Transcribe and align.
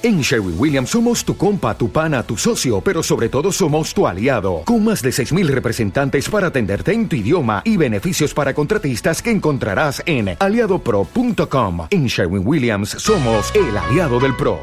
En 0.00 0.20
Sherwin 0.20 0.54
Williams 0.56 0.90
somos 0.90 1.24
tu 1.24 1.36
compa, 1.36 1.76
tu 1.76 1.90
pana, 1.90 2.22
tu 2.22 2.36
socio, 2.36 2.80
pero 2.80 3.02
sobre 3.02 3.28
todo 3.28 3.50
somos 3.50 3.92
tu 3.92 4.06
aliado, 4.06 4.62
con 4.64 4.84
más 4.84 5.02
de 5.02 5.10
6.000 5.10 5.48
representantes 5.48 6.28
para 6.28 6.46
atenderte 6.46 6.92
en 6.92 7.08
tu 7.08 7.16
idioma 7.16 7.62
y 7.64 7.76
beneficios 7.76 8.32
para 8.32 8.54
contratistas 8.54 9.20
que 9.20 9.32
encontrarás 9.32 10.00
en 10.06 10.36
aliadopro.com. 10.38 11.88
En 11.90 12.06
Sherwin 12.06 12.46
Williams 12.46 12.90
somos 12.90 13.52
el 13.56 13.76
aliado 13.76 14.20
del 14.20 14.36
PRO. 14.36 14.60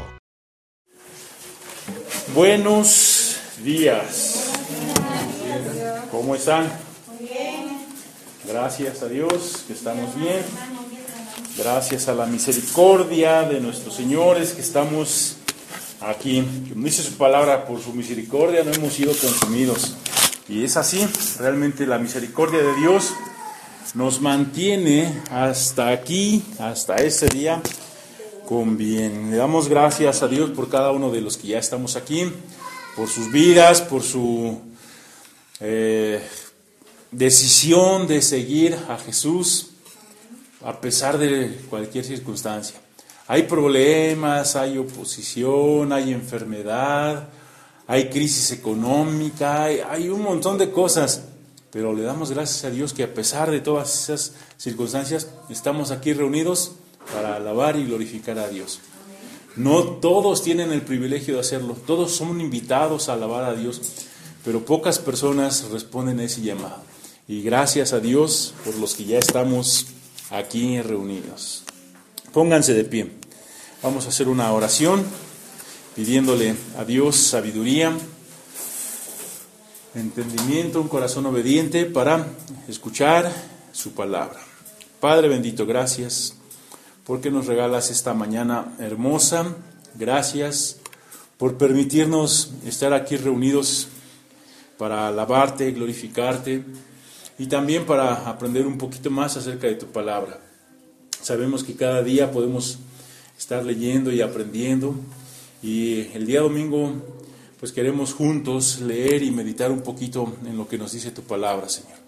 Buenos 2.34 3.38
días. 3.62 4.52
¿Cómo 6.10 6.34
están? 6.34 6.64
Gracias 8.48 9.02
a 9.02 9.08
Dios 9.08 9.64
que 9.66 9.74
estamos 9.74 10.18
bien. 10.18 10.42
Gracias 11.56 12.06
a 12.08 12.14
la 12.14 12.26
misericordia 12.26 13.44
de 13.44 13.60
nuestros 13.60 13.94
señores 13.94 14.52
que 14.52 14.60
estamos 14.60 15.36
aquí. 16.02 16.46
Como 16.68 16.84
dice 16.84 17.02
su 17.02 17.14
palabra, 17.14 17.64
por 17.64 17.80
su 17.80 17.94
misericordia 17.94 18.62
no 18.62 18.72
hemos 18.72 18.92
sido 18.92 19.14
consumidos. 19.16 19.96
Y 20.50 20.64
es 20.64 20.76
así, 20.76 21.08
realmente 21.38 21.86
la 21.86 21.96
misericordia 21.96 22.62
de 22.62 22.74
Dios 22.76 23.14
nos 23.94 24.20
mantiene 24.20 25.22
hasta 25.30 25.88
aquí, 25.88 26.42
hasta 26.58 26.96
este 26.96 27.26
día, 27.28 27.62
con 28.46 28.76
bien. 28.76 29.30
Le 29.30 29.38
damos 29.38 29.68
gracias 29.68 30.22
a 30.22 30.28
Dios 30.28 30.50
por 30.50 30.68
cada 30.68 30.92
uno 30.92 31.10
de 31.10 31.22
los 31.22 31.38
que 31.38 31.48
ya 31.48 31.58
estamos 31.58 31.96
aquí, 31.96 32.30
por 32.94 33.08
sus 33.08 33.32
vidas, 33.32 33.80
por 33.80 34.02
su 34.02 34.60
eh, 35.60 36.20
decisión 37.10 38.06
de 38.06 38.20
seguir 38.20 38.76
a 38.90 38.98
Jesús 38.98 39.70
a 40.66 40.80
pesar 40.80 41.16
de 41.16 41.60
cualquier 41.70 42.04
circunstancia. 42.04 42.76
Hay 43.28 43.44
problemas, 43.44 44.56
hay 44.56 44.78
oposición, 44.78 45.92
hay 45.92 46.12
enfermedad, 46.12 47.28
hay 47.86 48.10
crisis 48.10 48.50
económica, 48.50 49.62
hay, 49.62 50.08
un 50.08 50.22
montón 50.22 50.58
de 50.58 50.72
cosas, 50.72 51.22
pero 51.70 51.94
le 51.94 52.02
damos 52.02 52.32
gracias 52.32 52.64
a 52.64 52.70
Dios 52.70 52.92
que 52.92 53.04
a 53.04 53.14
pesar 53.14 53.52
de 53.52 53.60
todas 53.60 53.94
esas 54.02 54.32
circunstancias 54.56 55.28
estamos 55.50 55.92
aquí 55.92 56.12
reunidos 56.12 56.72
para 57.14 57.36
alabar 57.36 57.76
y 57.76 57.84
glorificar 57.84 58.40
a 58.40 58.48
Dios. 58.48 58.80
No 59.54 59.84
todos 59.84 60.42
tienen 60.42 60.72
el 60.72 60.82
privilegio 60.82 61.34
de 61.34 61.40
hacerlo, 61.40 61.76
todos 61.86 62.10
son 62.10 62.40
invitados 62.40 63.08
a 63.08 63.12
alabar 63.12 63.44
a 63.44 63.54
Dios, 63.54 63.80
pero 64.44 64.64
pocas 64.64 64.98
personas 64.98 65.70
responden 65.70 66.18
a 66.18 66.24
ese 66.24 66.42
llamado. 66.42 66.82
Y 67.28 67.42
gracias 67.42 67.92
a 67.92 68.00
Dios 68.00 68.52
por 68.64 68.74
los 68.76 68.94
que 68.94 69.04
ya 69.04 69.18
estamos 69.18 69.86
aquí 70.30 70.80
reunidos. 70.80 71.64
Pónganse 72.32 72.74
de 72.74 72.84
pie. 72.84 73.10
Vamos 73.82 74.06
a 74.06 74.08
hacer 74.08 74.28
una 74.28 74.52
oración 74.52 75.04
pidiéndole 75.94 76.54
a 76.76 76.84
Dios 76.84 77.16
sabiduría, 77.16 77.96
entendimiento, 79.94 80.80
un 80.80 80.88
corazón 80.88 81.26
obediente 81.26 81.86
para 81.86 82.26
escuchar 82.68 83.32
su 83.72 83.92
palabra. 83.92 84.40
Padre 85.00 85.28
bendito, 85.28 85.66
gracias 85.66 86.34
porque 87.04 87.30
nos 87.30 87.46
regalas 87.46 87.90
esta 87.90 88.12
mañana 88.12 88.74
hermosa. 88.78 89.54
Gracias 89.94 90.78
por 91.38 91.56
permitirnos 91.56 92.50
estar 92.66 92.92
aquí 92.92 93.16
reunidos 93.16 93.88
para 94.76 95.08
alabarte, 95.08 95.70
glorificarte 95.72 96.64
y 97.38 97.46
también 97.46 97.86
para 97.86 98.28
aprender 98.28 98.66
un 98.66 98.78
poquito 98.78 99.10
más 99.10 99.36
acerca 99.36 99.66
de 99.66 99.74
tu 99.74 99.86
palabra. 99.86 100.40
Sabemos 101.20 101.64
que 101.64 101.74
cada 101.74 102.02
día 102.02 102.30
podemos 102.30 102.78
estar 103.38 103.64
leyendo 103.64 104.12
y 104.12 104.20
aprendiendo 104.20 104.94
y 105.62 106.08
el 106.14 106.26
día 106.26 106.40
domingo 106.40 106.94
pues 107.58 107.72
queremos 107.72 108.12
juntos 108.12 108.80
leer 108.80 109.22
y 109.22 109.30
meditar 109.30 109.70
un 109.70 109.80
poquito 109.80 110.36
en 110.46 110.56
lo 110.56 110.68
que 110.68 110.78
nos 110.78 110.92
dice 110.92 111.10
tu 111.10 111.22
palabra, 111.22 111.68
Señor. 111.68 111.98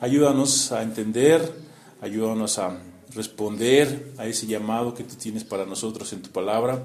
Ayúdanos 0.00 0.72
a 0.72 0.82
entender, 0.82 1.54
ayúdanos 2.00 2.58
a 2.58 2.78
responder 3.14 4.12
a 4.18 4.26
ese 4.26 4.46
llamado 4.46 4.94
que 4.94 5.04
tú 5.04 5.14
tienes 5.14 5.44
para 5.44 5.64
nosotros 5.64 6.12
en 6.12 6.22
tu 6.22 6.30
palabra, 6.30 6.82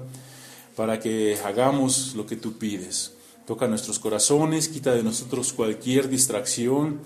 para 0.76 1.00
que 1.00 1.36
hagamos 1.44 2.14
lo 2.14 2.26
que 2.26 2.36
tú 2.36 2.58
pides. 2.58 3.12
Toca 3.46 3.66
nuestros 3.66 3.98
corazones, 3.98 4.68
quita 4.68 4.92
de 4.92 5.02
nosotros 5.02 5.52
cualquier 5.52 6.08
distracción, 6.08 7.00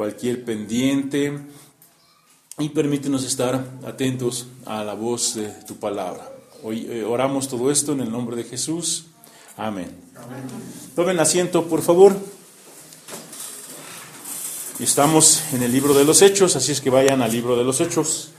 cualquier 0.00 0.46
pendiente 0.46 1.38
y 2.58 2.70
permítenos 2.70 3.22
estar 3.22 3.62
atentos 3.84 4.46
a 4.64 4.82
la 4.82 4.94
voz 4.94 5.34
de 5.34 5.48
tu 5.66 5.76
palabra. 5.76 6.26
Hoy 6.62 6.86
eh, 6.88 7.04
oramos 7.04 7.48
todo 7.48 7.70
esto 7.70 7.92
en 7.92 8.00
el 8.00 8.10
nombre 8.10 8.34
de 8.34 8.44
Jesús. 8.44 9.08
Amén. 9.58 9.94
Tomen 10.96 11.20
asiento, 11.20 11.66
por 11.66 11.82
favor. 11.82 12.16
Estamos 14.78 15.42
en 15.52 15.64
el 15.64 15.70
libro 15.70 15.92
de 15.92 16.06
los 16.06 16.22
Hechos, 16.22 16.56
así 16.56 16.72
es 16.72 16.80
que 16.80 16.88
vayan 16.88 17.20
al 17.20 17.30
libro 17.30 17.54
de 17.54 17.64
los 17.64 17.78
Hechos, 17.82 18.30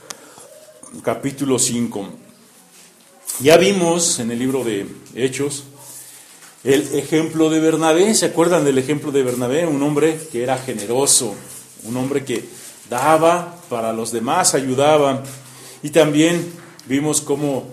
capítulo 1.03 1.59
5. 1.59 2.09
Ya 3.41 3.57
vimos 3.57 4.17
en 4.17 4.31
el 4.31 4.39
libro 4.39 4.63
de 4.63 4.88
Hechos 5.13 5.66
el 6.63 6.94
ejemplo 6.94 7.49
de 7.49 7.59
Bernabé, 7.59 8.13
¿se 8.13 8.27
acuerdan 8.27 8.63
del 8.63 8.77
ejemplo 8.77 9.11
de 9.11 9.23
Bernabé? 9.23 9.66
Un 9.66 9.81
hombre 9.81 10.19
que 10.31 10.44
era 10.44 10.57
generoso, 10.59 11.33
un 11.85 11.97
hombre 11.97 12.23
que 12.23 12.44
daba 12.89 13.57
para 13.67 13.94
los 13.94 14.11
demás, 14.11 14.53
ayudaba. 14.53 15.23
Y 15.81 15.89
también 15.89 16.53
vimos 16.85 17.21
cómo 17.21 17.67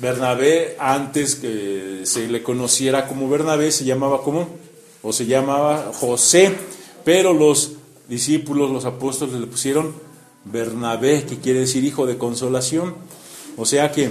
Bernabé, 0.00 0.76
antes 0.80 1.36
que 1.36 2.00
se 2.04 2.26
le 2.26 2.42
conociera 2.42 3.06
como 3.06 3.28
Bernabé, 3.28 3.70
se 3.70 3.84
llamaba 3.84 4.22
como, 4.22 4.48
o 5.02 5.12
se 5.12 5.26
llamaba 5.26 5.92
José, 5.94 6.52
pero 7.04 7.32
los 7.32 7.72
discípulos, 8.08 8.72
los 8.72 8.84
apóstoles 8.84 9.36
le 9.36 9.46
pusieron 9.46 9.94
Bernabé, 10.44 11.24
que 11.24 11.38
quiere 11.38 11.60
decir 11.60 11.84
hijo 11.84 12.06
de 12.06 12.18
consolación. 12.18 12.96
O 13.56 13.66
sea 13.66 13.92
que 13.92 14.10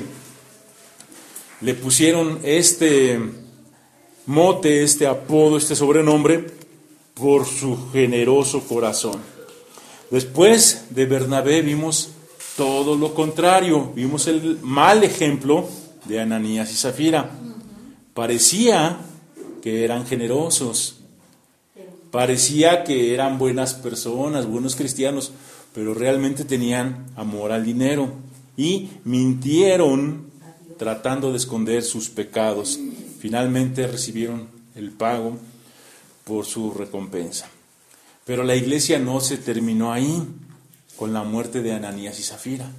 le 1.60 1.74
pusieron 1.74 2.40
este 2.44 3.20
mote, 4.26 4.84
este 4.84 5.08
apodo, 5.08 5.58
este 5.58 5.76
sobrenombre, 5.76 6.48
por 7.14 7.46
su 7.46 7.90
generoso 7.92 8.62
corazón. 8.62 9.20
Después 10.10 10.86
de 10.90 11.06
Bernabé 11.06 11.62
vimos 11.62 12.10
todo 12.58 12.96
lo 12.96 13.14
contrario, 13.14 13.92
vimos 13.96 14.28
el 14.28 14.60
mal 14.62 15.04
ejemplo 15.04 15.68
de 16.06 16.20
Ananías 16.20 16.72
y 16.72 16.76
Zafira. 16.76 17.32
Parecía 18.14 18.98
que 19.62 19.86
eran 19.86 20.06
generosos, 20.06 20.98
parecía 22.12 22.84
que 22.84 23.14
eran 23.14 23.38
buenas 23.38 23.74
personas, 23.74 24.48
buenos 24.48 24.76
cristianos, 24.76 25.32
pero 25.74 25.94
realmente 25.94 26.44
tenían 26.44 27.06
amor 27.16 27.52
al 27.52 27.64
dinero 27.64 28.12
y 28.58 28.90
mintieron 29.06 30.30
tratando 30.78 31.32
de 31.32 31.38
esconder 31.38 31.84
sus 31.84 32.10
pecados 32.10 32.80
finalmente 33.22 33.86
recibieron 33.86 34.48
el 34.74 34.90
pago 34.90 35.38
por 36.26 36.44
su 36.44 36.74
recompensa. 36.74 37.48
Pero 38.26 38.44
la 38.44 38.56
iglesia 38.56 38.98
no 38.98 39.22
se 39.22 39.38
terminó 39.38 39.94
ahí 39.94 40.24
con 40.96 41.14
la 41.14 41.24
muerte 41.24 41.62
de 41.62 41.72
Ananías 41.72 42.20
y 42.20 42.24
Zafira. 42.24 42.72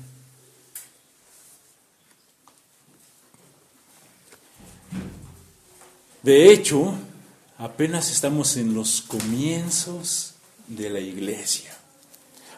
De 6.24 6.52
hecho, 6.52 6.92
apenas 7.58 8.10
estamos 8.10 8.56
en 8.56 8.74
los 8.74 9.00
comienzos 9.02 10.34
de 10.66 10.90
la 10.90 10.98
iglesia. 10.98 11.70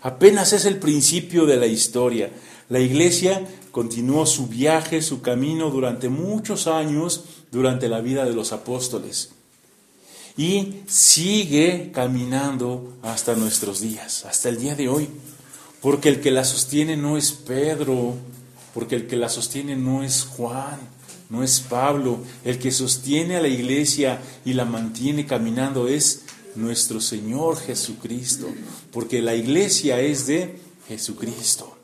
Apenas 0.00 0.54
es 0.54 0.64
el 0.64 0.78
principio 0.78 1.44
de 1.44 1.58
la 1.58 1.66
historia. 1.66 2.30
La 2.70 2.80
iglesia 2.80 3.46
continuó 3.70 4.24
su 4.24 4.46
viaje, 4.46 5.02
su 5.02 5.20
camino 5.20 5.68
durante 5.68 6.08
muchos 6.08 6.66
años 6.66 7.24
durante 7.54 7.88
la 7.88 8.00
vida 8.00 8.24
de 8.24 8.34
los 8.34 8.52
apóstoles. 8.52 9.30
Y 10.36 10.80
sigue 10.88 11.92
caminando 11.94 12.98
hasta 13.02 13.36
nuestros 13.36 13.80
días, 13.80 14.24
hasta 14.24 14.48
el 14.48 14.58
día 14.58 14.74
de 14.74 14.88
hoy, 14.88 15.08
porque 15.80 16.08
el 16.08 16.20
que 16.20 16.32
la 16.32 16.44
sostiene 16.44 16.96
no 16.96 17.16
es 17.16 17.30
Pedro, 17.30 18.16
porque 18.74 18.96
el 18.96 19.06
que 19.06 19.16
la 19.16 19.28
sostiene 19.28 19.76
no 19.76 20.02
es 20.02 20.24
Juan, 20.24 20.80
no 21.30 21.44
es 21.44 21.60
Pablo, 21.60 22.18
el 22.44 22.58
que 22.58 22.72
sostiene 22.72 23.36
a 23.36 23.40
la 23.40 23.48
iglesia 23.48 24.20
y 24.44 24.54
la 24.54 24.64
mantiene 24.64 25.24
caminando 25.24 25.86
es 25.86 26.22
nuestro 26.56 27.00
Señor 27.00 27.56
Jesucristo, 27.60 28.48
porque 28.92 29.22
la 29.22 29.36
iglesia 29.36 30.00
es 30.00 30.26
de 30.26 30.58
Jesucristo. 30.88 31.78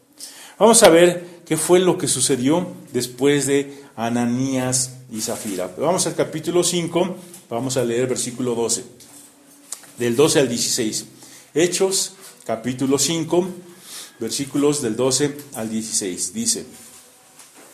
Vamos 0.59 0.83
a 0.83 0.89
ver 0.89 1.43
qué 1.47 1.57
fue 1.57 1.79
lo 1.79 1.97
que 1.97 2.09
sucedió 2.09 2.67
después 2.93 3.47
de 3.47 3.85
Ananías 4.01 4.93
y 5.13 5.21
Zafira. 5.21 5.71
Vamos 5.77 6.07
al 6.07 6.15
capítulo 6.15 6.65
5, 6.65 7.17
vamos 7.51 7.77
a 7.77 7.85
leer 7.85 8.07
versículo 8.07 8.55
12, 8.55 8.83
del 9.99 10.17
12 10.17 10.41
al 10.41 10.49
16. 10.49 11.05
Hechos, 11.53 12.13
capítulo 12.47 12.99
5, 12.99 13.47
versículos 14.19 14.81
del 14.81 14.97
12 14.97 15.37
al 15.55 15.69
16. 15.69 16.33
Dice, 16.33 16.65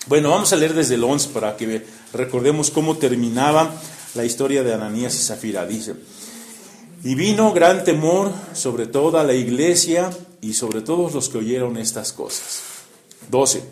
Bueno, 0.09 0.31
vamos 0.31 0.53
a 0.53 0.57
leer 0.57 0.75
desde 0.75 0.97
el 0.97 1.05
11 1.05 1.29
para 1.29 1.57
que 1.57 1.87
recordemos 2.13 2.73
cómo 2.73 2.97
terminaba 2.97 3.73
la 4.17 4.25
historia 4.25 4.65
de 4.65 4.75
Ananías 4.75 5.15
y 5.15 5.23
Zafira. 5.23 5.65
Dice, 5.65 5.95
y 7.05 7.15
vino 7.15 7.53
gran 7.53 7.85
temor 7.85 8.33
sobre 8.53 8.89
toda 8.89 9.23
la 9.23 9.35
iglesia 9.35 10.11
y 10.41 10.55
sobre 10.55 10.81
todos 10.81 11.15
los 11.15 11.29
que 11.29 11.39
oyeron 11.39 11.77
estas 11.77 12.13
cosas. 12.13 12.63
12. 13.31 13.63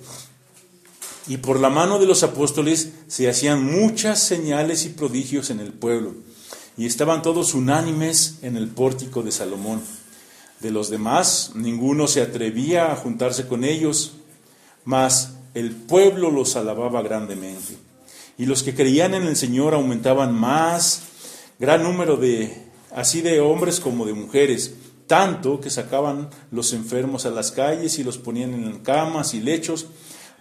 Y 1.26 1.38
por 1.38 1.58
la 1.58 1.70
mano 1.70 1.98
de 1.98 2.06
los 2.06 2.22
apóstoles 2.22 2.92
se 3.06 3.28
hacían 3.28 3.64
muchas 3.64 4.20
señales 4.20 4.84
y 4.84 4.90
prodigios 4.90 5.50
en 5.50 5.60
el 5.60 5.72
pueblo, 5.72 6.14
y 6.76 6.86
estaban 6.86 7.22
todos 7.22 7.54
unánimes 7.54 8.38
en 8.42 8.56
el 8.56 8.68
pórtico 8.68 9.22
de 9.22 9.32
Salomón. 9.32 9.80
De 10.60 10.70
los 10.70 10.90
demás, 10.90 11.52
ninguno 11.54 12.08
se 12.08 12.20
atrevía 12.20 12.92
a 12.92 12.96
juntarse 12.96 13.46
con 13.46 13.64
ellos, 13.64 14.14
mas 14.84 15.34
el 15.54 15.72
pueblo 15.72 16.30
los 16.30 16.56
alababa 16.56 17.02
grandemente. 17.02 17.76
Y 18.36 18.46
los 18.46 18.62
que 18.62 18.74
creían 18.74 19.14
en 19.14 19.22
el 19.22 19.36
Señor 19.36 19.74
aumentaban 19.74 20.34
más, 20.34 21.02
gran 21.58 21.82
número 21.82 22.16
de, 22.16 22.64
así 22.94 23.20
de 23.20 23.40
hombres 23.40 23.78
como 23.78 24.04
de 24.04 24.12
mujeres, 24.12 24.74
tanto 25.06 25.60
que 25.60 25.70
sacaban 25.70 26.30
los 26.50 26.72
enfermos 26.72 27.26
a 27.26 27.30
las 27.30 27.52
calles 27.52 27.98
y 27.98 28.04
los 28.04 28.18
ponían 28.18 28.54
en 28.54 28.78
camas 28.80 29.34
y 29.34 29.40
lechos, 29.40 29.86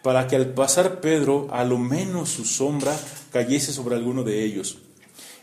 para 0.04 0.28
que 0.28 0.36
al 0.36 0.54
pasar 0.54 1.00
Pedro, 1.00 1.48
a 1.52 1.64
lo 1.64 1.80
menos 1.80 2.30
su 2.30 2.46
sombra 2.46 2.96
cayese 3.32 3.74
sobre 3.74 3.96
alguno 3.96 4.24
de 4.24 4.44
ellos. 4.44 4.78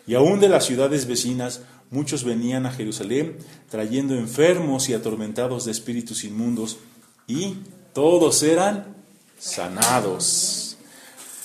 Y 0.07 0.15
aún 0.15 0.39
de 0.39 0.49
las 0.49 0.67
ciudades 0.67 1.07
vecinas, 1.07 1.63
muchos 1.91 2.25
venían 2.25 2.67
a 2.67 2.73
Jerusalén 2.73 3.39
trayendo 3.69 4.15
enfermos 4.15 4.89
y 4.89 4.95
atormentados 4.95 5.65
de 5.65 5.73
espíritus 5.73 6.25
inmundos, 6.25 6.79
y 7.27 7.57
todos 7.93 8.43
eran 8.43 8.97
sanados. 9.39 10.77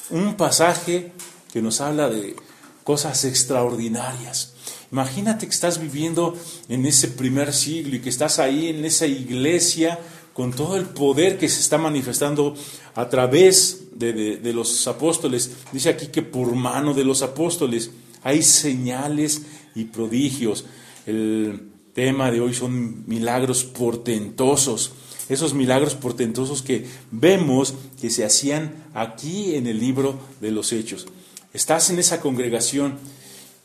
Un 0.09 0.35
pasaje 0.35 1.13
que 1.51 1.61
nos 1.61 1.81
habla 1.81 2.09
de 2.09 2.35
cosas 2.83 3.23
extraordinarias. 3.23 4.53
Imagínate 4.91 5.47
que 5.47 5.53
estás 5.53 5.79
viviendo 5.79 6.37
en 6.69 6.85
ese 6.85 7.07
primer 7.07 7.53
siglo 7.53 7.95
y 7.95 8.01
que 8.01 8.09
estás 8.09 8.39
ahí 8.39 8.67
en 8.67 8.85
esa 8.85 9.07
iglesia 9.07 9.99
con 10.35 10.51
todo 10.51 10.75
el 10.75 10.83
poder 10.83 11.37
que 11.37 11.47
se 11.47 11.61
está 11.61 11.77
manifestando 11.77 12.55
a 12.93 13.07
través 13.07 13.85
de, 13.93 14.51
los 14.53 14.85
apóstoles. 14.85 15.49
Dice 15.71 15.87
aquí 15.87 16.07
que 16.07 16.23
por 16.23 16.53
mano 16.55 16.93
de 16.93 17.05
los 17.05 17.21
apóstoles 17.21 17.91
hay 18.21 18.43
señales 18.43 19.43
y 19.75 19.85
prodigios. 19.85 20.65
El 21.05 21.69
tema 21.93 22.31
de 22.31 22.41
hoy 22.41 22.53
son 22.53 23.07
milagros 23.07 23.63
portentosos. 23.63 24.91
Esos 25.29 25.53
milagros 25.53 25.95
portentosos 25.95 26.61
que 26.61 26.85
vemos 27.11 27.73
que 28.01 28.09
se 28.09 28.25
hacían 28.25 28.73
aquí 28.93 29.55
en 29.55 29.67
el 29.67 29.79
libro 29.79 30.19
de 30.41 30.51
los 30.51 30.73
Hechos. 30.73 31.07
Estás 31.53 31.89
en 31.91 31.99
esa 31.99 32.19
congregación 32.19 32.99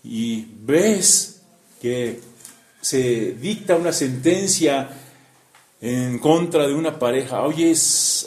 y 0.05 0.47
ves 0.63 1.41
que 1.83 2.21
se 2.81 3.33
dicta 3.33 3.75
una 3.75 3.93
sentencia 3.93 4.97
en 5.81 6.19
contra 6.19 6.67
de 6.67 6.75
una 6.75 6.99
pareja. 6.99 7.43
Oye, 7.43 7.75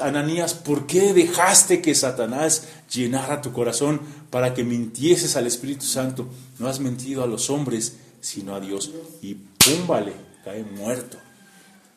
Ananías, 0.01 0.53
¿por 0.53 0.87
qué 0.87 1.13
dejaste 1.13 1.81
que 1.81 1.93
Satanás 1.93 2.67
llenara 2.91 3.41
tu 3.41 3.51
corazón 3.53 4.01
para 4.29 4.53
que 4.53 4.63
mintieses 4.63 5.35
al 5.35 5.47
Espíritu 5.47 5.85
Santo? 5.85 6.27
No 6.59 6.67
has 6.67 6.79
mentido 6.79 7.23
a 7.23 7.27
los 7.27 7.49
hombres, 7.49 7.97
sino 8.21 8.55
a 8.55 8.59
Dios. 8.59 8.91
Y 9.21 9.35
pum, 9.35 9.87
vale, 9.87 10.13
cae 10.43 10.63
muerto. 10.63 11.17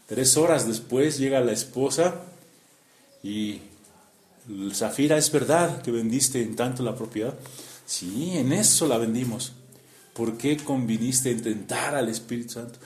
Tres 0.07 0.37
horas 0.37 0.69
después 0.69 1.19
llega 1.19 1.41
la 1.41 1.53
esposa 1.53 2.17
y 3.23 3.61
Zafira, 4.73 5.17
¿es 5.17 5.33
verdad 5.33 5.83
que 5.83 5.91
vendiste 5.91 6.41
en 6.41 6.55
tanto 6.55 6.83
la 6.83 6.95
propiedad? 6.95 7.35
Sí, 7.85 8.37
en 8.37 8.53
eso 8.53 8.87
la 8.87 8.99
vendimos. 8.99 9.53
¿Por 10.13 10.37
qué 10.39 10.57
conviniste 10.57 11.35
a 11.35 11.43
tentar 11.43 11.95
al 11.95 12.09
Espíritu 12.09 12.55
Santo? 12.55 12.79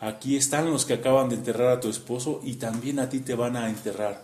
Aquí 0.00 0.36
están 0.36 0.70
los 0.70 0.84
que 0.84 0.94
acaban 0.94 1.28
de 1.28 1.36
enterrar 1.36 1.68
a 1.68 1.80
tu 1.80 1.88
esposo 1.88 2.40
y 2.44 2.54
también 2.54 2.98
a 2.98 3.08
ti 3.08 3.20
te 3.20 3.34
van 3.34 3.56
a 3.56 3.68
enterrar. 3.68 4.22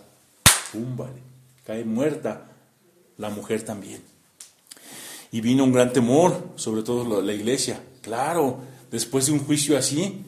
¡Pum! 0.71 0.95
Vale. 0.95 1.21
Cae 1.65 1.85
muerta 1.85 2.45
la 3.17 3.29
mujer 3.29 3.63
también. 3.63 4.01
Y 5.31 5.41
vino 5.41 5.63
un 5.63 5.71
gran 5.71 5.93
temor, 5.93 6.49
sobre 6.55 6.83
todo 6.83 7.21
la 7.21 7.33
iglesia. 7.33 7.81
Claro, 8.01 8.59
después 8.91 9.25
de 9.25 9.31
un 9.31 9.39
juicio 9.39 9.77
así, 9.77 10.23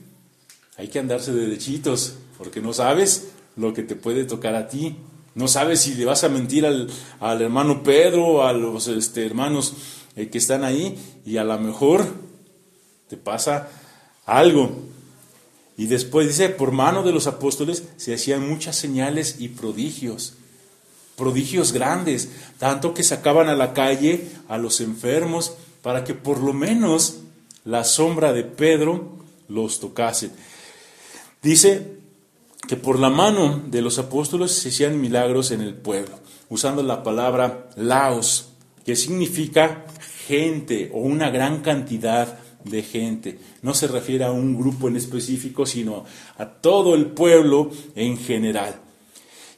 hay 0.78 0.88
que 0.88 1.00
andarse 1.00 1.34
de 1.34 1.42
derechitos, 1.42 2.16
porque 2.38 2.62
no 2.62 2.74
sabes 2.74 3.30
lo 3.56 3.74
que 3.74 3.84
te 3.84 3.96
puede 3.96 4.26
tocar 4.26 4.56
a 4.56 4.68
ti. 4.68 4.96
No 5.36 5.48
sabes 5.48 5.82
si 5.82 5.94
le 5.96 6.06
vas 6.06 6.24
a 6.24 6.30
mentir 6.30 6.66
al, 6.66 6.90
hermano 7.42 7.84
Pedro, 7.84 8.48
a 8.48 8.54
los 8.54 8.88
este, 8.88 9.26
hermanos 9.26 9.74
eh, 10.16 10.30
que 10.30 10.38
están 10.38 10.64
ahí, 10.64 10.98
y 11.26 11.38
a 11.38 11.44
lo 11.44 11.60
mejor 11.60 12.06
te 13.10 13.18
pasa 13.18 13.70
algo. 14.26 14.72
Y 15.78 15.88
después 15.88 16.28
dice, 16.28 16.50
por 16.50 16.72
mano 16.72 17.04
de 17.04 17.12
los 17.12 17.28
apóstoles 17.28 17.84
se 17.98 18.14
hacían 18.14 18.48
muchas 18.48 18.76
señales 18.76 19.38
y 19.40 19.50
prodigios, 19.50 20.34
prodigios 21.18 21.74
grandes, 21.74 22.30
tanto 22.58 22.94
que 22.94 23.04
sacaban 23.04 23.50
a 23.50 23.56
la 23.56 23.74
calle 23.74 24.30
a 24.48 24.58
los 24.58 24.80
enfermos 24.80 25.54
para 25.82 26.04
que 26.04 26.14
por 26.14 26.40
lo 26.40 26.54
menos 26.54 27.18
la 27.66 27.84
sombra 27.84 28.32
de 28.32 28.44
Pedro 28.44 29.18
los 29.50 29.80
tocase. 29.80 30.32
Dice 31.42 31.98
que 32.68 32.78
por 32.78 32.98
la 32.98 33.10
mano 33.10 33.62
de 33.68 33.82
los 33.82 34.00
apóstoles 34.00 34.52
se 34.52 34.70
hacían 34.70 35.00
milagros 35.00 35.52
en 35.52 35.62
el 35.62 35.76
pueblo, 35.76 36.20
usando 36.50 36.82
la 36.84 37.04
palabra 37.04 37.70
laos, 37.76 38.50
que 38.86 38.96
significa 38.96 39.86
gente 40.28 40.90
o 40.94 41.00
una 41.00 41.30
gran 41.30 41.62
cantidad 41.62 42.40
de 42.66 42.84
gente. 42.84 43.40
No 43.62 43.74
se 43.74 43.88
refiere 43.88 44.26
a 44.26 44.32
un 44.32 44.58
grupo 44.58 44.88
en 44.88 44.98
específico, 44.98 45.66
sino 45.66 46.06
a 46.38 46.46
todo 46.46 46.96
el 46.96 47.08
pueblo 47.08 47.72
en 47.96 48.18
general. 48.18 48.82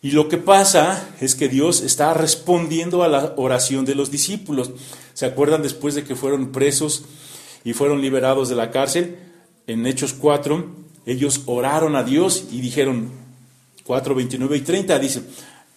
Y 0.01 0.11
lo 0.11 0.29
que 0.29 0.37
pasa 0.37 1.09
es 1.19 1.35
que 1.35 1.49
Dios 1.49 1.81
está 1.81 2.13
respondiendo 2.13 3.03
a 3.03 3.07
la 3.07 3.33
oración 3.37 3.83
de 3.85 3.95
los 3.95 4.11
discípulos. 4.11 4.71
¿Se 5.13 5.25
acuerdan 5.25 5.63
después 5.63 5.95
de 5.95 6.03
que 6.03 6.15
fueron 6.15 6.51
presos 6.51 7.05
y 7.63 7.73
fueron 7.73 8.01
liberados 8.01 8.49
de 8.49 8.55
la 8.55 8.69
cárcel? 8.69 9.17
En 9.65 9.85
Hechos 9.87 10.13
4, 10.13 10.65
ellos 11.05 11.41
oraron 11.45 11.95
a 11.95 12.03
Dios 12.03 12.45
y 12.51 12.61
dijeron, 12.61 13.11
4, 13.83 14.15
29 14.15 14.57
y 14.57 14.61
30, 14.61 14.99
dice, 14.99 15.23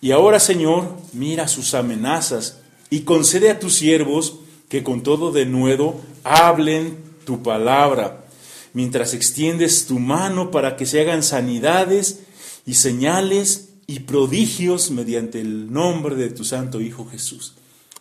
y 0.00 0.12
ahora 0.12 0.38
Señor, 0.38 0.97
mira 1.12 1.49
sus 1.49 1.75
amenazas 1.75 2.61
y 2.91 3.00
concede 3.00 3.50
a 3.50 3.59
tus 3.59 3.75
siervos 3.75 4.41
que 4.69 4.82
con 4.82 5.03
todo 5.03 5.32
de 5.32 5.47
nuevo 5.47 6.00
hablen 6.25 7.09
tu 7.24 7.43
palabra, 7.43 8.24
mientras 8.72 9.15
extiendes 9.15 9.86
tu 9.86 9.98
mano 9.98 10.50
para 10.50 10.77
que 10.77 10.86
se 10.86 11.00
hagan 11.00 11.22
sanidades 11.22 12.20
y 12.67 12.74
señales 12.74 13.70
y 13.86 14.00
prodigios 14.00 14.91
mediante 14.91 15.41
el 15.41 15.72
nombre 15.72 16.15
de 16.15 16.31
tu 16.31 16.44
Santo 16.44 16.81
Hijo 16.81 17.08
Jesús. 17.10 17.55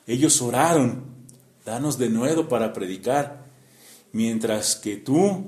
Ellos 0.06 0.42
oraron, 0.42 1.04
danos 1.66 1.98
de 1.98 2.10
nuevo 2.10 2.48
para 2.48 2.74
predicar, 2.74 3.46
mientras 4.12 4.76
que 4.76 4.98
tú, 4.98 5.46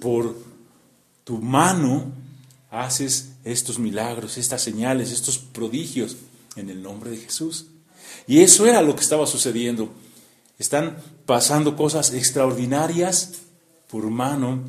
por 0.00 0.36
tu 1.24 1.38
mano, 1.38 2.12
haces 2.70 3.32
estos 3.44 3.78
milagros, 3.78 4.38
estas 4.38 4.62
señales, 4.62 5.10
estos 5.10 5.38
prodigios 5.38 6.16
en 6.56 6.70
el 6.70 6.82
nombre 6.82 7.10
de 7.10 7.18
Jesús. 7.18 7.66
Y 8.26 8.40
eso 8.40 8.66
era 8.66 8.82
lo 8.82 8.94
que 8.94 9.02
estaba 9.02 9.26
sucediendo. 9.26 9.92
Están 10.58 10.96
pasando 11.28 11.76
cosas 11.76 12.14
extraordinarias 12.14 13.32
por 13.90 14.08
mano 14.08 14.60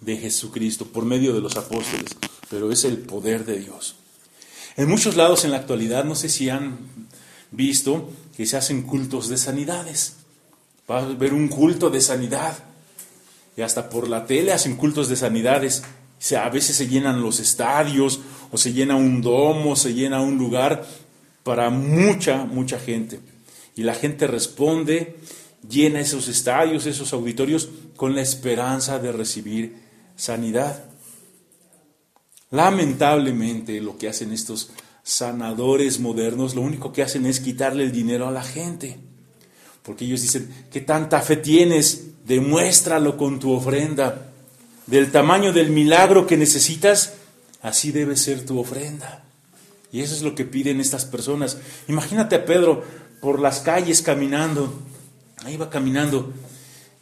de 0.00 0.16
Jesucristo, 0.16 0.86
por 0.86 1.04
medio 1.04 1.34
de 1.34 1.40
los 1.40 1.56
apóstoles, 1.56 2.12
pero 2.48 2.70
es 2.70 2.84
el 2.84 2.98
poder 2.98 3.44
de 3.44 3.58
Dios. 3.58 3.96
En 4.76 4.88
muchos 4.88 5.16
lados 5.16 5.44
en 5.44 5.50
la 5.50 5.56
actualidad, 5.56 6.04
no 6.04 6.14
sé 6.14 6.28
si 6.28 6.48
han 6.50 6.78
visto 7.50 8.12
que 8.36 8.46
se 8.46 8.56
hacen 8.56 8.82
cultos 8.82 9.28
de 9.28 9.36
sanidades. 9.36 10.18
Va 10.88 11.00
a 11.00 11.06
ver 11.06 11.34
un 11.34 11.48
culto 11.48 11.90
de 11.90 12.00
sanidad. 12.00 12.56
Y 13.56 13.62
hasta 13.62 13.90
por 13.90 14.06
la 14.06 14.24
tele 14.24 14.52
hacen 14.52 14.76
cultos 14.76 15.08
de 15.08 15.16
sanidades. 15.16 15.82
a 16.40 16.48
veces 16.48 16.76
se 16.76 16.86
llenan 16.86 17.22
los 17.22 17.40
estadios, 17.40 18.20
o 18.52 18.56
se 18.56 18.72
llena 18.72 18.94
un 18.94 19.20
domo, 19.20 19.74
se 19.74 19.94
llena 19.94 20.20
un 20.20 20.38
lugar 20.38 20.86
para 21.42 21.70
mucha, 21.70 22.44
mucha 22.44 22.78
gente. 22.78 23.18
Y 23.74 23.82
la 23.82 23.94
gente 23.94 24.28
responde, 24.28 25.16
llena 25.68 26.00
esos 26.00 26.28
estadios, 26.28 26.86
esos 26.86 27.12
auditorios, 27.12 27.68
con 27.96 28.14
la 28.14 28.22
esperanza 28.22 28.98
de 28.98 29.12
recibir 29.12 29.76
sanidad. 30.16 30.84
Lamentablemente 32.50 33.80
lo 33.80 33.96
que 33.96 34.08
hacen 34.08 34.32
estos 34.32 34.70
sanadores 35.02 36.00
modernos, 36.00 36.54
lo 36.54 36.60
único 36.60 36.92
que 36.92 37.02
hacen 37.02 37.26
es 37.26 37.40
quitarle 37.40 37.84
el 37.84 37.92
dinero 37.92 38.28
a 38.28 38.32
la 38.32 38.42
gente. 38.42 38.98
Porque 39.82 40.04
ellos 40.04 40.22
dicen, 40.22 40.66
¿qué 40.70 40.80
tanta 40.80 41.20
fe 41.22 41.36
tienes? 41.36 42.24
Demuéstralo 42.24 43.16
con 43.16 43.40
tu 43.40 43.52
ofrenda. 43.52 44.28
Del 44.86 45.10
tamaño 45.10 45.52
del 45.52 45.70
milagro 45.70 46.26
que 46.26 46.36
necesitas, 46.36 47.14
así 47.62 47.90
debe 47.90 48.16
ser 48.16 48.44
tu 48.44 48.58
ofrenda. 48.58 49.24
Y 49.90 50.00
eso 50.00 50.14
es 50.14 50.22
lo 50.22 50.34
que 50.34 50.44
piden 50.44 50.80
estas 50.80 51.04
personas. 51.04 51.58
Imagínate 51.88 52.36
a 52.36 52.44
Pedro 52.44 52.84
por 53.20 53.40
las 53.40 53.60
calles 53.60 54.02
caminando. 54.02 54.72
Ahí 55.44 55.56
va 55.56 55.70
caminando. 55.70 56.32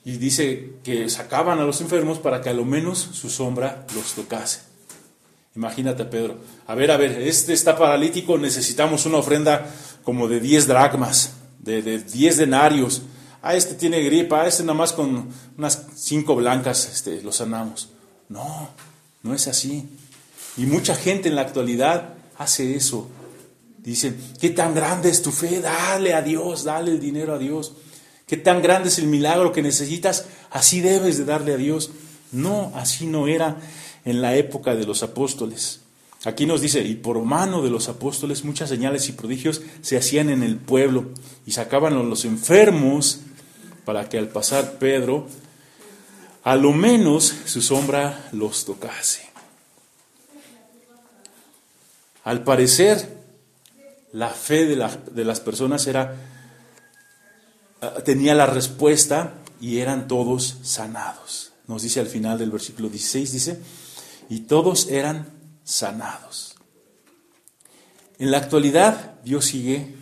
Y 0.05 0.17
dice 0.17 0.75
que 0.83 1.09
sacaban 1.11 1.59
a 1.59 1.65
los 1.65 1.81
enfermos 1.81 2.19
para 2.19 2.41
que 2.41 2.49
a 2.49 2.55
lo 2.55 2.65
menos 2.65 2.99
su 2.99 3.29
sombra 3.29 3.87
los 3.95 4.15
tocase. 4.15 4.61
Imagínate 5.57 6.05
Pedro. 6.05 6.39
A 6.67 6.75
ver, 6.75 6.91
a 6.91 6.97
ver, 6.97 7.21
este 7.23 7.53
está 7.53 7.77
paralítico, 7.77 8.39
necesitamos 8.39 9.05
una 9.07 9.19
ofrenda 9.19 9.67
como 10.05 10.29
de 10.29 10.41
10 10.41 10.67
dracmas, 10.69 11.35
de, 11.59 11.83
de 11.83 11.99
10 11.99 12.37
denarios. 12.39 13.03
A 13.43 13.55
este 13.55 13.75
tiene 13.75 14.03
gripa, 14.03 14.43
a 14.43 14.47
este 14.47 14.63
nada 14.63 14.75
más 14.75 14.93
con 14.93 15.29
unas 15.57 15.87
cinco 15.97 16.37
blancas 16.37 16.89
este, 16.93 17.21
lo 17.23 17.33
sanamos. 17.33 17.91
No, 18.29 18.71
no 19.23 19.35
es 19.35 19.49
así. 19.49 19.89
Y 20.57 20.67
mucha 20.67 20.95
gente 20.95 21.29
en 21.29 21.37
la 21.37 21.43
actualidad 21.43 22.15
hace 22.39 22.75
eso. 22.75 23.09
Dicen, 23.79 24.19
¿qué 24.41 24.51
tan 24.51 24.75
grande 24.75 25.09
es 25.09 25.23
tu 25.23 25.31
fe? 25.31 25.61
Dale 25.61 26.15
a 26.15 26.23
Dios, 26.23 26.65
dale 26.65 26.93
el 26.93 27.01
dinero 27.01 27.35
a 27.35 27.39
Dios. 27.39 27.73
¿Qué 28.31 28.37
tan 28.37 28.63
grande 28.63 28.91
es 28.91 28.99
el 29.01 29.09
milagro 29.09 29.51
que 29.51 29.61
necesitas? 29.61 30.27
Así 30.53 30.81
debes 30.81 31.19
de 31.19 31.25
darle 31.25 31.55
a 31.55 31.57
Dios. 31.57 31.91
No, 32.31 32.71
así 32.77 33.07
no 33.07 33.27
era 33.27 33.57
en 34.05 34.23
la 34.23 34.37
época 34.37 34.77
de 34.77 34.87
los 34.87 35.03
apóstoles. 35.03 35.81
Aquí 36.25 36.47
nos 36.47 36.61
dice, 36.61 36.81
y 36.83 36.95
por 36.95 37.21
mano 37.25 37.61
de 37.61 37.71
los 37.71 37.89
apóstoles 37.89 38.45
muchas 38.45 38.69
señales 38.69 39.09
y 39.09 39.13
prodigios 39.15 39.63
se 39.83 39.97
hacían 39.97 40.31
en 40.31 40.45
el 40.45 40.59
pueblo 40.59 41.07
y 41.45 41.51
sacaban 41.51 41.95
a 41.95 42.05
los 42.05 42.25
enfermos 42.25 43.19
para 43.85 44.09
que 44.09 44.17
al 44.17 44.29
pasar 44.29 44.75
Pedro, 44.79 45.27
a 46.45 46.55
lo 46.55 46.71
menos 46.71 47.35
su 47.47 47.61
sombra 47.61 48.29
los 48.31 48.65
tocase. 48.65 49.29
Al 52.23 52.45
parecer, 52.45 53.09
la 54.13 54.29
fe 54.29 54.67
de, 54.67 54.77
las 54.77 55.41
personas 55.41 55.89
era, 55.89 56.30
tenía 58.05 58.35
la 58.35 58.47
respuesta 58.47 59.35
y 59.61 59.79
eran 59.79 60.09
todos 60.09 60.59
sanados. 60.63 61.53
Nos 61.67 61.83
dice 61.83 62.01
al 62.01 62.07
final 62.07 62.39
del 62.39 62.51
versículo 62.51 62.89
16, 62.89 63.33
dice, 63.33 63.61
y 64.29 64.41
todos 64.41 64.89
eran 64.89 65.29
sanados. 65.65 66.57
En 68.19 68.31
la 68.31 68.39
actualidad, 68.39 69.21
Dios 69.25 69.47
sigue 69.47 69.95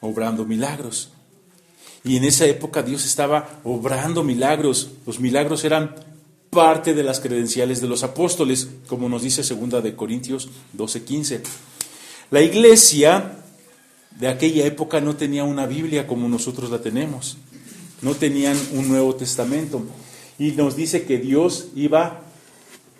obrando 0.00 0.44
milagros. 0.44 1.10
Y 2.02 2.16
en 2.16 2.24
esa 2.24 2.46
época 2.46 2.82
Dios 2.82 3.04
estaba 3.04 3.60
obrando 3.62 4.22
milagros. 4.22 4.90
Los 5.06 5.20
milagros 5.20 5.64
eran 5.64 5.94
parte 6.48 6.94
de 6.94 7.02
las 7.02 7.20
credenciales 7.20 7.80
de 7.80 7.88
los 7.88 8.02
apóstoles, 8.02 8.68
como 8.86 9.08
nos 9.08 9.22
dice 9.22 9.44
segunda 9.44 9.80
de 9.80 9.94
Corintios 9.94 10.48
12:15. 10.76 11.42
La 12.30 12.40
iglesia 12.40 13.39
de 14.18 14.28
aquella 14.28 14.66
época 14.66 15.00
no 15.00 15.16
tenía 15.16 15.44
una 15.44 15.66
Biblia 15.66 16.06
como 16.06 16.28
nosotros 16.28 16.70
la 16.70 16.80
tenemos. 16.80 17.36
No 18.02 18.14
tenían 18.14 18.58
un 18.72 18.88
Nuevo 18.88 19.14
Testamento. 19.14 19.82
Y 20.38 20.52
nos 20.52 20.76
dice 20.76 21.04
que 21.04 21.18
Dios 21.18 21.68
iba 21.74 22.22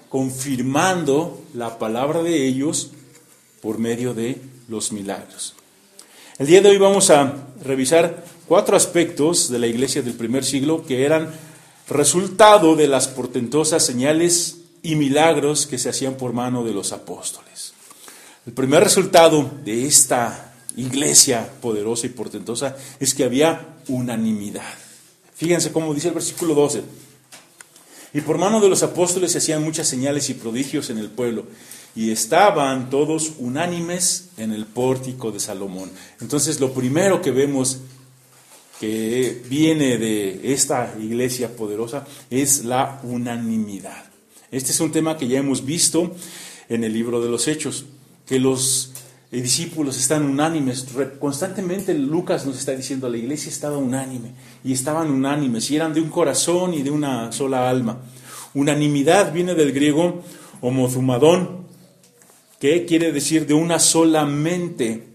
confirmando 0.09 1.43
la 1.55 1.79
palabra 1.79 2.23
de 2.23 2.47
ellos 2.47 2.91
por 3.63 3.79
medio 3.79 4.15
de 4.15 4.41
los 4.69 4.93
milagros. 4.93 5.55
El 6.39 6.47
día 6.47 6.61
de 6.61 6.71
hoy 6.71 6.79
vamos 6.79 7.11
a 7.11 7.49
revisar 7.63 8.25
cuatro 8.49 8.77
aspectos 8.77 9.51
de 9.51 9.59
la 9.59 9.67
iglesia 9.67 10.03
del 10.03 10.15
primer 10.15 10.45
siglo 10.45 10.85
que 10.87 11.05
eran 11.05 11.31
resultado 11.89 12.77
de 12.77 12.89
las 12.89 13.09
portentosas 13.09 13.85
señales 13.85 14.63
y 14.83 14.97
milagros 14.97 15.67
que 15.67 15.79
se 15.79 15.91
hacían 15.91 16.15
por 16.15 16.33
mano 16.33 16.65
de 16.65 16.73
los 16.73 16.93
apóstoles. 16.93 17.75
El 18.47 18.53
primer 18.53 18.83
resultado 18.83 19.51
de 19.65 19.87
esta 19.87 20.50
iglesia 20.77 21.51
poderosa 21.61 22.07
y 22.07 22.11
portentosa 22.11 22.77
es 22.99 23.15
que 23.15 23.25
había 23.25 23.77
unanimidad. 23.89 24.75
Fíjense 25.35 25.73
cómo 25.73 25.95
dice 25.95 26.09
el 26.09 26.15
versículo 26.15 26.55
12. 26.55 26.83
Y 28.13 28.21
por 28.23 28.39
mano 28.39 28.61
de 28.61 28.69
los 28.69 28.83
apóstoles 28.83 29.33
se 29.33 29.39
hacían 29.39 29.63
muchas 29.63 29.89
señales 29.89 30.29
y 30.31 30.35
prodigios 30.35 30.91
en 30.91 30.99
el 30.99 31.11
pueblo, 31.11 31.45
y 31.95 32.11
estaban 32.11 32.91
todos 32.91 33.33
unánimes 33.39 34.29
en 34.37 34.53
el 34.53 34.67
pórtico 34.67 35.33
de 35.33 35.41
Salomón. 35.41 35.91
Entonces 36.21 36.61
lo 36.61 36.73
primero 36.73 37.21
que 37.21 37.31
vemos 37.31 37.79
que 38.79 39.43
viene 39.49 39.99
de 39.99 40.53
esta 40.53 40.95
iglesia 40.99 41.55
poderosa 41.55 42.07
es 42.31 42.65
la 42.65 43.01
unanimidad. 43.03 44.05
Este 44.51 44.73
es 44.73 44.81
un 44.81 44.91
tema 44.91 45.19
que 45.19 45.29
ya 45.29 45.39
hemos 45.39 45.65
visto 45.65 46.15
en 46.69 46.85
el 46.85 46.93
libro 46.93 47.21
de 47.21 47.29
los 47.29 47.47
Hechos, 47.47 47.85
que 48.27 48.39
los 48.39 48.90
discípulos 49.31 49.97
están 49.97 50.25
unánimes. 50.25 50.87
Constantemente 51.21 51.95
Lucas 51.95 52.45
nos 52.47 52.59
está 52.59 52.73
diciendo, 52.73 53.09
la 53.09 53.17
iglesia 53.17 53.49
estaba 53.49 53.79
unánime, 53.79 54.33
y 54.65 54.73
estaban 54.73 55.11
unánimes, 55.11 55.71
y 55.71 55.77
eran 55.77 55.95
de 55.95 56.01
un 56.01 56.11
corazón 56.11 56.75
y 56.75 56.83
de 56.83 56.91
una 56.91 57.31
sola 57.31 57.71
alma. 57.71 58.01
Unanimidad 58.55 59.33
viene 59.33 59.55
del 59.55 59.73
griego 59.73 60.23
homozumadón, 60.61 61.61
que 62.59 62.85
quiere 62.87 63.13
decir 63.13 63.47
de 63.47 63.55
una 63.55 63.79
sola 63.79 64.27
mente, 64.27 65.07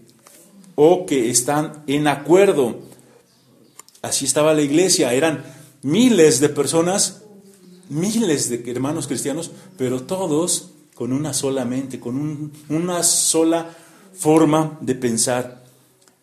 o 0.76 1.04
que 1.04 1.30
están 1.30 1.84
en 1.86 2.08
acuerdo. 2.08 2.80
Así 4.02 4.24
estaba 4.24 4.54
la 4.54 4.62
iglesia, 4.62 5.12
eran 5.12 5.44
miles 5.82 6.40
de 6.40 6.48
personas, 6.48 7.22
miles 7.88 8.48
de 8.48 8.70
hermanos 8.70 9.06
cristianos, 9.06 9.50
pero 9.76 10.02
todos 10.02 10.70
con 10.94 11.12
una 11.12 11.34
sola 11.34 11.66
mente, 11.66 12.00
con 12.00 12.52
una 12.68 13.02
sola 13.02 13.76
forma 14.18 14.78
de 14.80 14.94
pensar. 14.94 15.64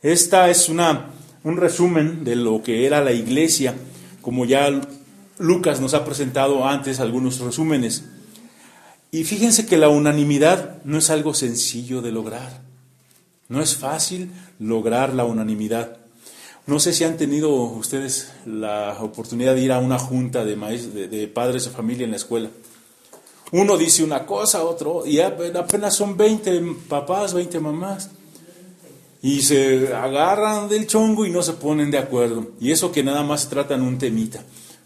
Esta 0.02 0.50
es 0.50 0.70
una, 0.70 1.12
un 1.44 1.58
resumen 1.58 2.24
de 2.24 2.36
lo 2.36 2.62
que 2.62 2.86
era 2.86 3.02
la 3.02 3.14
iglesia, 3.14 3.76
como 4.22 4.46
ya 4.46 4.70
Lucas 5.40 5.80
nos 5.80 5.94
ha 5.94 6.06
presentado 6.06 6.68
antes 6.68 7.00
algunos 7.00 7.40
resúmenes. 7.40 8.06
Y 9.12 9.24
fíjense 9.26 9.66
que 9.66 9.78
la 9.78 9.90
unanimidad 9.90 10.84
no 10.84 10.98
es 10.98 11.10
algo 11.10 11.34
sencillo 11.34 12.02
de 12.02 12.12
lograr. 12.12 12.62
No 13.48 13.62
es 13.62 13.76
fácil 13.76 14.32
lograr 14.60 15.14
la 15.14 15.26
unanimidad. 15.26 15.98
No 16.66 16.80
sé 16.80 16.94
si 16.94 17.04
han 17.04 17.18
tenido 17.18 17.54
ustedes 17.54 18.32
la 18.46 18.98
oportunidad 19.02 19.54
de 19.54 19.62
ir 19.62 19.72
a 19.72 19.80
una 19.80 20.00
junta 20.00 20.46
de, 20.46 20.56
de, 20.56 21.28
padres 21.28 21.66
de 21.66 21.72
familia 21.72 22.06
en 22.06 22.12
la 22.12 22.18
escuela. 22.18 22.50
Uno 23.54 23.78
dice 23.78 24.04
una 24.04 24.26
cosa, 24.26 24.64
otro, 24.64 25.06
y 25.06 25.20
apenas 25.20 25.96
son 25.96 26.18
20 26.18 26.76
papás, 26.90 27.36
20 27.36 27.60
mamás. 27.60 28.10
Y 29.22 29.44
se 29.44 29.94
agarran 29.94 30.68
del 30.68 30.88
chongo 30.88 31.24
y 31.24 31.30
no 31.30 31.44
se 31.44 31.54
ponen 31.54 31.92
de 31.92 32.00
acuerdo. 32.00 32.48
Y 32.60 32.72
eso 32.72 32.92
que 32.92 33.04
nada 33.04 33.22
más 33.22 33.50
tratan 33.50 33.84
un 33.84 34.00
temita. 34.00 34.44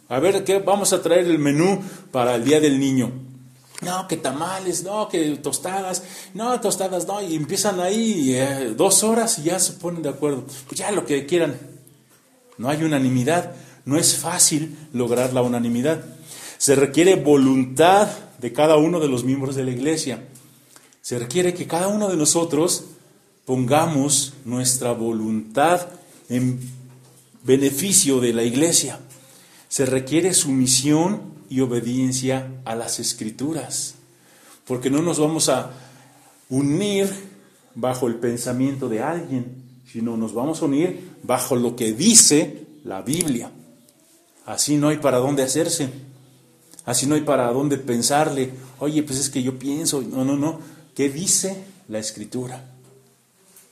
A 0.10 0.20
ver, 0.20 0.44
¿qué 0.44 0.60
vamos 0.60 0.92
a 0.92 1.02
traer 1.02 1.28
el 1.28 1.40
menú 1.40 1.82
para 2.12 2.36
el 2.36 2.44
Día 2.44 2.60
del 2.60 2.78
Niño? 2.78 3.14
No, 3.84 4.06
que 4.06 4.18
tamales, 4.18 4.84
no, 4.84 5.08
que 5.08 5.38
tostadas, 5.38 6.04
no, 6.34 6.60
tostadas, 6.60 7.08
no, 7.08 7.22
y 7.22 7.36
empiezan 7.36 7.80
ahí 7.80 8.36
eh, 8.36 8.74
dos 8.76 9.02
horas 9.02 9.40
y 9.40 9.44
ya 9.44 9.60
se 9.60 9.74
ponen 9.74 10.02
de 10.02 10.10
acuerdo. 10.10 10.44
Pues 10.68 10.78
ya 10.78 10.92
lo 10.92 11.06
que 11.06 11.26
quieran. 11.26 11.58
No 12.58 12.68
hay 12.68 12.84
unanimidad, 12.84 13.56
no 13.86 13.98
es 13.98 14.18
fácil 14.18 14.78
lograr 14.92 15.32
la 15.32 15.42
unanimidad. 15.42 16.17
Se 16.58 16.76
requiere 16.76 17.16
voluntad 17.16 18.10
de 18.40 18.54
cada 18.54 18.78
uno 18.78 19.00
de 19.00 19.08
los 19.08 19.24
miembros 19.24 19.56
de 19.56 19.64
la 19.64 19.72
iglesia. 19.72 20.28
Se 21.02 21.20
requiere 21.20 21.54
que 21.54 21.68
cada 21.68 21.88
uno 21.88 22.10
de 22.10 22.18
nosotros 22.18 22.86
pongamos 23.46 24.34
nuestra 24.46 24.92
voluntad 24.92 25.88
en 26.30 26.60
beneficio 27.44 28.20
de 28.20 28.34
la 28.34 28.44
iglesia. 28.44 29.00
Se 29.70 29.86
requiere 29.86 30.34
sumisión 30.34 31.22
y 31.50 31.62
obediencia 31.62 32.52
a 32.66 32.76
las 32.76 33.00
escrituras, 33.00 33.96
porque 34.66 34.90
no 34.90 35.02
nos 35.02 35.20
vamos 35.20 35.48
a 35.50 35.72
unir 36.50 37.10
bajo 37.74 38.08
el 38.08 38.16
pensamiento 38.16 38.90
de 38.90 39.02
alguien, 39.02 39.64
sino 39.92 40.18
nos 40.18 40.34
vamos 40.34 40.62
a 40.62 40.66
unir 40.66 41.12
bajo 41.24 41.56
lo 41.56 41.76
que 41.76 41.94
dice 41.94 42.66
la 42.84 43.02
Biblia. 43.02 43.52
Así 44.46 44.76
no 44.76 44.90
hay 44.90 44.98
para 44.98 45.18
dónde 45.18 45.44
hacerse, 45.44 45.90
así 46.88 47.06
no 47.06 47.16
hay 47.16 47.22
para 47.22 47.52
dónde 47.52 47.78
pensarle, 47.78 48.52
oye, 48.80 49.04
pues 49.04 49.20
es 49.20 49.30
que 49.30 49.44
yo 49.44 49.60
pienso, 49.60 50.02
no, 50.02 50.26
no, 50.26 50.38
no, 50.38 50.60
¿qué 50.96 51.10
dice 51.10 51.66
la 51.90 52.00
escritura? 52.00 52.64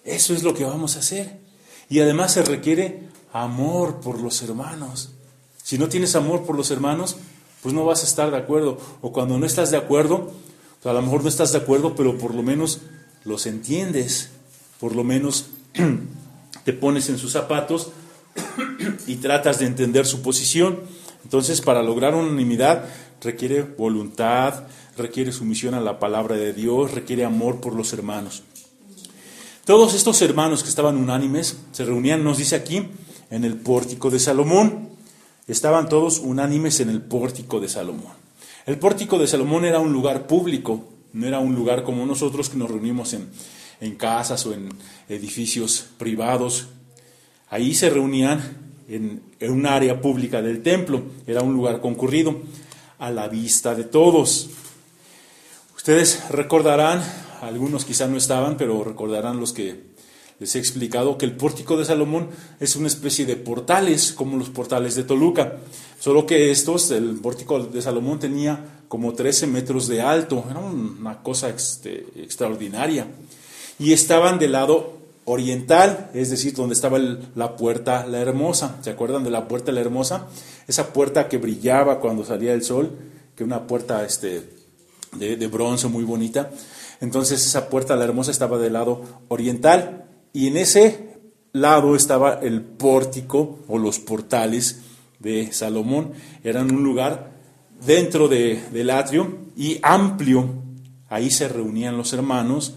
Eso 0.04 0.36
es 0.36 0.44
lo 0.44 0.54
que 0.54 0.66
vamos 0.66 0.96
a 0.96 1.00
hacer. 1.00 1.40
Y 1.90 2.02
además 2.02 2.34
se 2.34 2.44
requiere 2.44 3.04
amor 3.32 4.02
por 4.02 4.20
los 4.20 4.42
hermanos. 4.44 5.12
Si 5.64 5.78
no 5.78 5.88
tienes 5.88 6.16
amor 6.16 6.44
por 6.44 6.58
los 6.58 6.70
hermanos, 6.72 7.16
pues 7.64 7.74
no 7.74 7.86
vas 7.86 8.04
a 8.04 8.06
estar 8.06 8.30
de 8.32 8.38
acuerdo. 8.38 8.80
O 9.02 9.14
cuando 9.14 9.40
no 9.40 9.46
estás 9.46 9.72
de 9.72 9.78
acuerdo, 9.78 10.34
pues 10.84 10.92
a 10.92 10.94
lo 10.94 11.02
mejor 11.02 11.24
no 11.24 11.30
estás 11.30 11.54
de 11.54 11.60
acuerdo, 11.60 11.96
pero 11.96 12.18
por 12.18 12.36
lo 12.36 12.44
menos 12.44 12.82
los 13.24 13.46
entiendes, 13.46 14.30
por 14.80 14.94
lo 14.94 15.06
menos 15.06 15.46
te 16.66 16.74
pones 16.74 17.08
en 17.08 17.18
sus 17.18 17.32
zapatos 17.32 17.92
y 19.08 19.16
tratas 19.16 19.60
de 19.60 19.68
entender 19.68 20.06
su 20.06 20.22
posición. 20.22 20.82
Entonces, 21.24 21.62
para 21.62 21.82
lograr 21.82 22.14
unanimidad 22.14 22.86
requiere 23.26 23.64
voluntad, 23.64 24.64
requiere 24.98 25.32
sumisión 25.32 25.74
a 25.74 25.82
la 25.82 26.00
palabra 26.00 26.36
de 26.36 26.54
Dios, 26.54 26.92
requiere 26.92 27.26
amor 27.26 27.60
por 27.60 27.74
los 27.74 27.92
hermanos. 27.92 28.44
Todos 29.66 29.96
estos 29.96 30.22
hermanos 30.22 30.62
que 30.62 30.70
estaban 30.70 30.96
unánimes 30.96 31.58
se 31.72 31.86
reunían, 31.86 32.24
nos 32.24 32.38
dice 32.38 32.56
aquí, 32.56 32.88
en 33.32 33.44
el 33.44 33.56
pórtico 33.56 34.12
de 34.12 34.20
Salomón. 34.20 34.90
Estaban 35.48 35.90
todos 35.90 36.20
unánimes 36.20 36.80
en 36.80 36.90
el 36.90 37.02
pórtico 37.02 37.60
de 37.60 37.68
Salomón. 37.68 38.14
El 38.66 38.78
pórtico 38.78 39.18
de 39.18 39.28
Salomón 39.28 39.66
era 39.66 39.80
un 39.80 39.92
lugar 39.92 40.28
público, 40.28 40.86
no 41.14 41.28
era 41.28 41.40
un 41.40 41.56
lugar 41.56 41.84
como 41.84 42.06
nosotros 42.06 42.50
que 42.50 42.58
nos 42.58 42.70
reunimos 42.70 43.14
en, 43.14 43.28
en 43.82 43.96
casas 43.96 44.46
o 44.46 44.54
en 44.54 44.70
edificios 45.10 45.88
privados. 45.98 46.68
Ahí 47.50 47.74
se 47.74 47.90
reunían 47.90 48.42
en, 48.88 49.22
en 49.40 49.52
un 49.52 49.66
área 49.66 50.02
pública 50.02 50.42
del 50.42 50.62
templo, 50.62 51.04
era 51.28 51.42
un 51.42 51.54
lugar 51.54 51.82
concurrido 51.82 52.40
a 53.00 53.12
la 53.12 53.28
vista 53.28 53.76
de 53.76 53.84
todos. 53.84 54.50
Ustedes 55.76 56.30
recordarán, 56.30 57.04
algunos 57.42 57.86
quizá 57.86 58.08
no 58.08 58.18
estaban, 58.18 58.58
pero 58.58 58.84
recordarán 58.84 59.40
los 59.40 59.54
que 59.54 59.96
les 60.40 60.56
he 60.56 60.60
explicado 60.60 61.18
que 61.18 61.26
el 61.26 61.36
pórtico 61.36 61.78
de 61.78 61.86
Salomón 61.86 62.30
es 62.60 62.76
una 62.76 62.88
especie 62.88 63.26
de 63.26 63.38
portales, 63.38 64.12
como 64.12 64.38
los 64.38 64.50
portales 64.50 64.96
de 64.96 65.04
Toluca, 65.04 65.58
solo 66.00 66.26
que 66.26 66.52
estos, 66.52 66.92
el 66.92 67.16
pórtico 67.16 67.60
de 67.60 67.82
Salomón 67.82 68.20
tenía 68.20 68.84
como 68.88 69.14
13 69.14 69.48
metros 69.48 69.88
de 69.88 70.02
alto, 70.02 70.44
era 70.50 70.60
una 70.60 71.24
cosa 71.24 71.50
este, 71.50 72.06
extraordinaria, 72.18 73.08
y 73.80 73.94
estaban 73.94 74.40
del 74.40 74.54
lado 74.54 75.05
oriental, 75.26 76.12
es 76.14 76.30
decir, 76.30 76.54
donde 76.54 76.76
estaba 76.76 77.00
la 77.00 77.56
puerta 77.56 78.06
la 78.06 78.20
hermosa. 78.20 78.78
¿Se 78.82 78.92
acuerdan 78.92 79.24
de 79.24 79.32
la 79.32 79.48
puerta 79.48 79.72
la 79.72 79.82
hermosa? 79.82 80.28
Esa 80.68 80.94
puerta 80.94 81.28
que 81.28 81.38
brillaba 81.38 82.00
cuando 82.00 82.24
salía 82.24 82.54
el 82.54 82.64
sol, 82.64 82.92
que 83.36 83.44
una 83.44 83.68
puerta 83.68 84.06
este, 84.06 84.48
de, 85.14 85.48
bronce 85.48 85.88
muy 85.88 86.04
bonita. 86.04 86.52
Entonces 87.02 87.46
esa 87.46 87.70
puerta 87.70 87.96
la 87.96 88.06
hermosa 88.06 88.32
estaba 88.32 88.58
del 88.58 88.74
lado 88.74 89.02
oriental 89.28 90.06
y 90.32 90.48
en 90.48 90.58
ese 90.58 91.20
lado 91.52 91.96
estaba 91.96 92.36
el 92.36 92.62
pórtico 92.62 93.60
o 93.68 93.78
los 93.78 94.00
portales 94.00 94.82
de 95.20 95.52
Salomón. 95.52 96.14
Eran 96.44 96.72
un 96.72 96.84
lugar 96.84 97.32
dentro 97.86 98.28
de, 98.28 98.62
del 98.72 98.92
atrio 98.92 99.40
y 99.58 99.80
amplio. 99.82 100.64
Ahí 101.10 101.32
se 101.32 101.48
reunían 101.48 101.98
los 101.98 102.14
hermanos, 102.14 102.76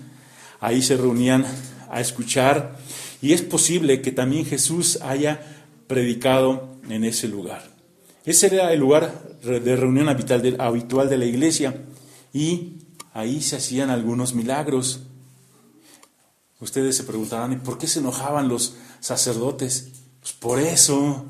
ahí 0.61 0.83
se 0.83 0.97
reunían 0.97 1.45
a 1.91 2.01
escuchar 2.01 2.79
y 3.21 3.33
es 3.33 3.43
posible 3.43 4.01
que 4.03 4.13
también 4.13 4.45
Jesús 4.45 5.01
haya 5.03 5.41
predicado 5.87 6.77
en 6.89 7.05
ese 7.05 7.29
lugar. 7.29 7.63
Ese 8.25 8.47
era 8.47 8.73
el 8.73 8.81
lugar 8.81 9.39
de 9.43 9.77
reunión 9.77 10.09
habitual 10.09 11.09
de 11.09 11.19
la 11.19 11.25
iglesia 11.25 11.75
y 12.33 12.75
ahí 13.15 13.41
se 13.41 13.57
hacían 13.57 13.91
algunos 13.91 14.35
milagros. 14.35 15.01
Ustedes 16.61 16.97
se 16.97 17.05
preguntarán, 17.05 17.53
¿y 17.53 17.57
por 17.57 17.79
qué 17.79 17.87
se 17.87 18.01
enojaban 18.01 18.49
los 18.49 18.75
sacerdotes? 19.01 19.89
Pues 20.21 20.33
por 20.35 20.61
eso, 20.61 21.25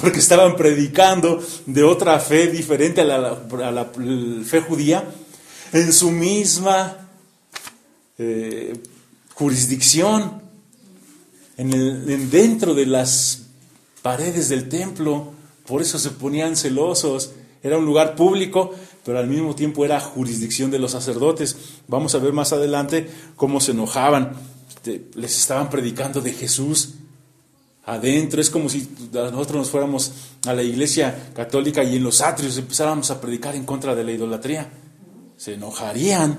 porque 0.00 0.20
estaban 0.20 0.56
predicando 0.56 1.42
de 1.66 1.84
otra 1.84 2.18
fe 2.20 2.46
diferente 2.46 3.00
a 3.00 3.04
la, 3.04 3.42
a 3.64 3.70
la 3.70 3.84
fe 3.84 4.60
judía 4.60 5.04
en 5.72 5.92
su 5.92 6.10
misma 6.10 6.96
eh, 8.16 8.72
jurisdicción, 9.38 10.42
en 11.56 11.72
el, 11.72 12.28
dentro 12.28 12.74
de 12.74 12.86
las 12.86 13.42
paredes 14.02 14.48
del 14.48 14.68
templo, 14.68 15.32
por 15.64 15.80
eso 15.80 15.98
se 16.00 16.10
ponían 16.10 16.56
celosos. 16.56 17.30
Era 17.62 17.78
un 17.78 17.84
lugar 17.84 18.16
público, 18.16 18.74
pero 19.04 19.20
al 19.20 19.28
mismo 19.28 19.54
tiempo 19.54 19.84
era 19.84 20.00
jurisdicción 20.00 20.72
de 20.72 20.80
los 20.80 20.90
sacerdotes. 20.90 21.56
Vamos 21.86 22.16
a 22.16 22.18
ver 22.18 22.32
más 22.32 22.52
adelante 22.52 23.08
cómo 23.36 23.60
se 23.60 23.70
enojaban. 23.70 24.32
Este, 24.68 25.06
les 25.14 25.38
estaban 25.38 25.70
predicando 25.70 26.20
de 26.20 26.32
Jesús 26.32 26.94
adentro. 27.86 28.40
Es 28.40 28.50
como 28.50 28.68
si 28.68 28.88
nosotros 29.12 29.56
nos 29.56 29.70
fuéramos 29.70 30.12
a 30.46 30.52
la 30.52 30.64
iglesia 30.64 31.30
católica 31.34 31.84
y 31.84 31.94
en 31.94 32.02
los 32.02 32.22
atrios 32.22 32.58
empezáramos 32.58 33.12
a 33.12 33.20
predicar 33.20 33.54
en 33.54 33.64
contra 33.64 33.94
de 33.94 34.02
la 34.02 34.10
idolatría. 34.10 34.68
Se 35.36 35.54
enojarían. 35.54 36.38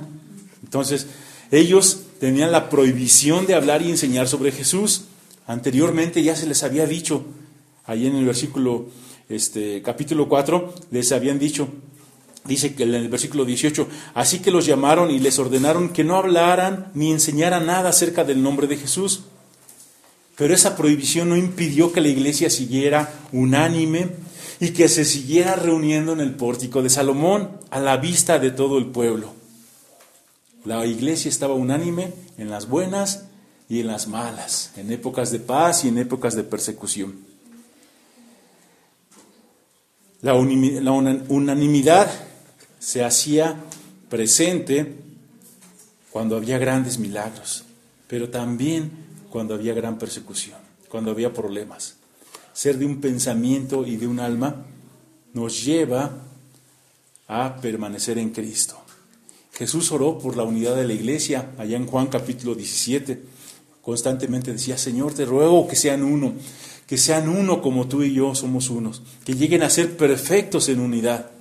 Entonces, 0.64 1.08
ellos 1.50 2.02
tenían 2.20 2.52
la 2.52 2.70
prohibición 2.70 3.46
de 3.48 3.56
hablar 3.56 3.82
y 3.82 3.90
enseñar 3.90 4.28
sobre 4.28 4.52
Jesús. 4.52 5.06
Anteriormente 5.48 6.22
ya 6.22 6.36
se 6.36 6.46
les 6.46 6.64
había 6.64 6.86
dicho, 6.86 7.26
ahí 7.86 8.06
en 8.06 8.16
el 8.16 8.26
versículo, 8.26 8.88
este, 9.30 9.82
capítulo 9.82 10.28
4, 10.28 10.74
les 10.92 11.12
habían 11.12 11.40
dicho, 11.40 11.70
dice 12.46 12.76
que 12.76 12.84
en 12.84 12.94
el 12.94 13.10
versículo 13.10 13.46
18, 13.46 13.88
así 14.14 14.40
que 14.40 14.52
los 14.52 14.66
llamaron 14.66 15.10
y 15.12 15.20
les 15.20 15.40
ordenaron 15.40 15.90
que 15.90 16.04
no 16.04 16.18
hablaran 16.18 16.92
ni 16.94 17.12
enseñaran 17.12 17.66
nada 17.66 17.90
acerca 17.90 18.24
del 18.24 18.44
nombre 18.44 18.68
de 18.68 18.78
Jesús. 18.78 19.22
Pero 20.36 20.54
esa 20.54 20.76
prohibición 20.76 21.30
no 21.30 21.38
impidió 21.38 21.92
que 21.92 22.02
la 22.02 22.08
iglesia 22.08 22.50
siguiera 22.50 23.14
unánime 23.32 24.10
y 24.60 24.70
que 24.70 24.88
se 24.88 25.06
siguiera 25.06 25.56
reuniendo 25.56 26.14
en 26.14 26.20
el 26.20 26.36
pórtico 26.36 26.82
de 26.82 26.90
Salomón 26.90 27.50
a 27.72 27.80
la 27.80 27.98
vista 27.98 28.40
de 28.40 28.52
todo 28.52 28.78
el 28.78 28.88
pueblo. 28.88 29.39
La 30.66 30.86
iglesia 30.86 31.30
estaba 31.30 31.54
unánime 31.54 32.14
en 32.38 32.50
las 32.50 32.68
buenas 32.68 33.26
y 33.70 33.80
en 33.80 33.88
las 33.88 34.08
malas, 34.08 34.72
en 34.76 34.92
épocas 34.92 35.32
de 35.32 35.40
paz 35.40 35.86
y 35.86 35.88
en 35.88 36.00
épocas 36.00 36.36
de 36.36 36.44
persecución. 36.44 37.30
La, 40.22 40.34
unanimidad 40.36 42.12
se 42.78 43.06
hacía 43.06 43.56
presente 44.10 44.96
cuando 46.12 46.36
había 46.36 46.58
grandes 46.58 47.00
milagros, 47.00 47.64
pero 48.08 48.30
también 48.30 48.92
cuando 49.30 49.54
había 49.54 49.74
gran 49.74 49.98
persecución, 49.98 50.58
cuando 50.90 51.12
había 51.12 51.32
problemas. 51.32 51.96
Ser 52.52 52.78
de 52.78 52.86
un 52.86 53.00
pensamiento 53.00 53.86
y 53.86 53.96
de 53.96 54.08
un 54.08 54.20
alma 54.20 54.66
nos 55.34 55.64
lleva 55.64 56.12
a 57.28 57.56
permanecer 57.62 58.18
en 58.18 58.32
Cristo. 58.32 58.89
Jesús 59.60 59.92
oró 59.92 60.18
por 60.18 60.38
la 60.38 60.44
unidad 60.44 60.78
de 60.78 60.88
la 60.88 60.94
iglesia, 60.94 61.52
allá 61.58 61.76
en 61.76 61.86
Juan 61.86 62.08
capítulo 62.08 62.56
17. 62.56 63.22
Constantemente 63.82 64.54
decía, 64.54 64.78
Señor, 64.78 65.14
te 65.14 65.26
ruego 65.26 65.68
que 65.68 65.76
sean 65.76 66.02
uno, 66.02 66.32
que 66.88 66.98
sean 66.98 67.28
uno 67.28 67.62
como 67.62 67.86
tú 67.86 68.02
y 68.02 68.14
yo 68.14 68.34
somos 68.36 68.70
unos, 68.70 69.02
que 69.26 69.36
lleguen 69.36 69.62
a 69.64 69.70
ser 69.70 69.98
perfectos 69.98 70.70
en 70.70 70.80
unidad. 70.80 71.32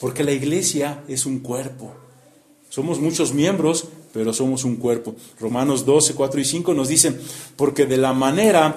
Porque 0.00 0.22
la 0.22 0.32
iglesia 0.32 1.02
es 1.08 1.24
un 1.24 1.38
cuerpo. 1.38 1.94
Somos 2.68 3.00
muchos 3.00 3.32
miembros, 3.32 3.88
pero 4.12 4.34
somos 4.34 4.64
un 4.64 4.76
cuerpo. 4.76 5.16
Romanos 5.40 5.86
12, 5.86 6.12
4 6.12 6.40
y 6.42 6.44
5 6.44 6.74
nos 6.74 6.88
dicen, 6.88 7.18
porque 7.56 7.86
de 7.86 7.96
la 7.96 8.12
manera 8.12 8.76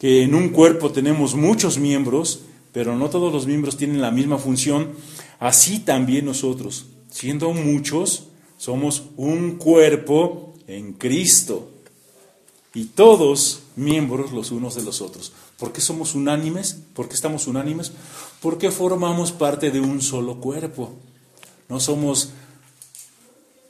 que 0.00 0.24
en 0.24 0.34
un 0.34 0.48
cuerpo 0.48 0.90
tenemos 0.90 1.36
muchos 1.36 1.78
miembros, 1.78 2.40
pero 2.72 2.96
no 2.96 3.08
todos 3.08 3.32
los 3.32 3.46
miembros 3.46 3.76
tienen 3.76 4.02
la 4.02 4.10
misma 4.10 4.36
función, 4.36 4.94
así 5.38 5.78
también 5.78 6.24
nosotros 6.24 6.86
siendo 7.14 7.52
muchos, 7.52 8.24
somos 8.58 9.04
un 9.16 9.56
cuerpo 9.56 10.52
en 10.66 10.94
Cristo. 10.94 11.70
Y 12.74 12.86
todos 12.86 13.60
miembros 13.76 14.32
los 14.32 14.50
unos 14.50 14.74
de 14.74 14.82
los 14.82 15.00
otros. 15.00 15.32
¿Por 15.56 15.72
qué 15.72 15.80
somos 15.80 16.16
unánimes? 16.16 16.76
¿Por 16.92 17.08
qué 17.08 17.14
estamos 17.14 17.46
unánimes? 17.46 17.92
Porque 18.42 18.72
formamos 18.72 19.30
parte 19.30 19.70
de 19.70 19.78
un 19.80 20.02
solo 20.02 20.40
cuerpo. 20.40 20.92
No 21.68 21.78
somos 21.78 22.30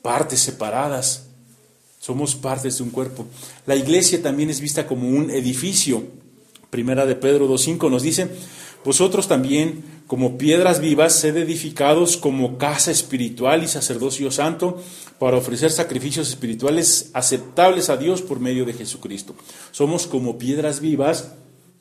partes 0.01 0.39
separadas. 0.39 1.27
Somos 1.99 2.33
partes 2.33 2.79
de 2.79 2.83
un 2.83 2.89
cuerpo. 2.89 3.27
La 3.67 3.75
iglesia 3.75 4.23
también 4.23 4.49
es 4.49 4.59
vista 4.59 4.87
como 4.87 5.07
un 5.07 5.29
edificio. 5.29 6.03
Primera 6.71 7.05
de 7.05 7.15
Pedro 7.15 7.47
2.5 7.47 7.91
nos 7.91 8.01
dice, 8.01 8.27
vosotros 8.83 9.27
también, 9.27 9.94
como 10.07 10.37
piedras 10.37 10.79
vivas, 10.79 11.13
sed 11.13 11.37
edificados 11.37 12.17
como 12.17 12.57
casa 12.57 12.91
espiritual 12.91 13.63
y 13.63 13.67
sacerdocio 13.67 14.29
santo 14.31 14.81
para 15.19 15.37
ofrecer 15.37 15.71
sacrificios 15.71 16.29
espirituales 16.29 17.09
aceptables 17.13 17.89
a 17.89 17.97
Dios 17.97 18.21
por 18.21 18.39
medio 18.39 18.65
de 18.65 18.73
Jesucristo. 18.73 19.35
Somos 19.71 20.05
como 20.05 20.37
piedras 20.37 20.79
vivas 20.79 21.31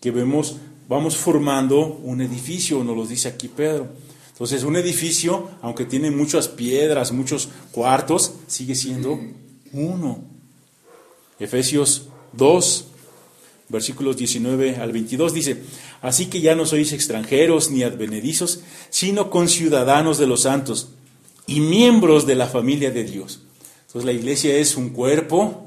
que 0.00 0.10
vemos, 0.10 0.56
vamos 0.88 1.16
formando 1.16 1.98
un 2.02 2.20
edificio, 2.20 2.82
nos 2.82 2.96
lo 2.96 3.06
dice 3.06 3.28
aquí 3.28 3.48
Pedro. 3.48 3.88
Entonces, 4.32 4.64
un 4.64 4.76
edificio, 4.76 5.48
aunque 5.62 5.84
tiene 5.84 6.10
muchas 6.10 6.48
piedras, 6.48 7.12
muchos 7.12 7.50
cuartos, 7.70 8.34
sigue 8.48 8.74
siendo 8.74 9.20
uno. 9.72 10.24
Efesios 11.38 12.08
2, 12.32 12.86
versículos 13.74 14.16
19 14.16 14.76
al 14.76 14.92
22 14.92 15.34
dice, 15.34 15.58
así 16.00 16.26
que 16.26 16.40
ya 16.40 16.54
no 16.54 16.64
sois 16.64 16.92
extranjeros 16.92 17.70
ni 17.70 17.82
advenedizos, 17.82 18.60
sino 18.88 19.28
conciudadanos 19.28 20.16
de 20.16 20.26
los 20.26 20.42
santos 20.42 20.88
y 21.46 21.60
miembros 21.60 22.26
de 22.26 22.36
la 22.36 22.46
familia 22.46 22.90
de 22.90 23.04
Dios. 23.04 23.40
Entonces 23.86 24.06
la 24.06 24.12
iglesia 24.12 24.56
es 24.56 24.76
un 24.76 24.90
cuerpo, 24.90 25.66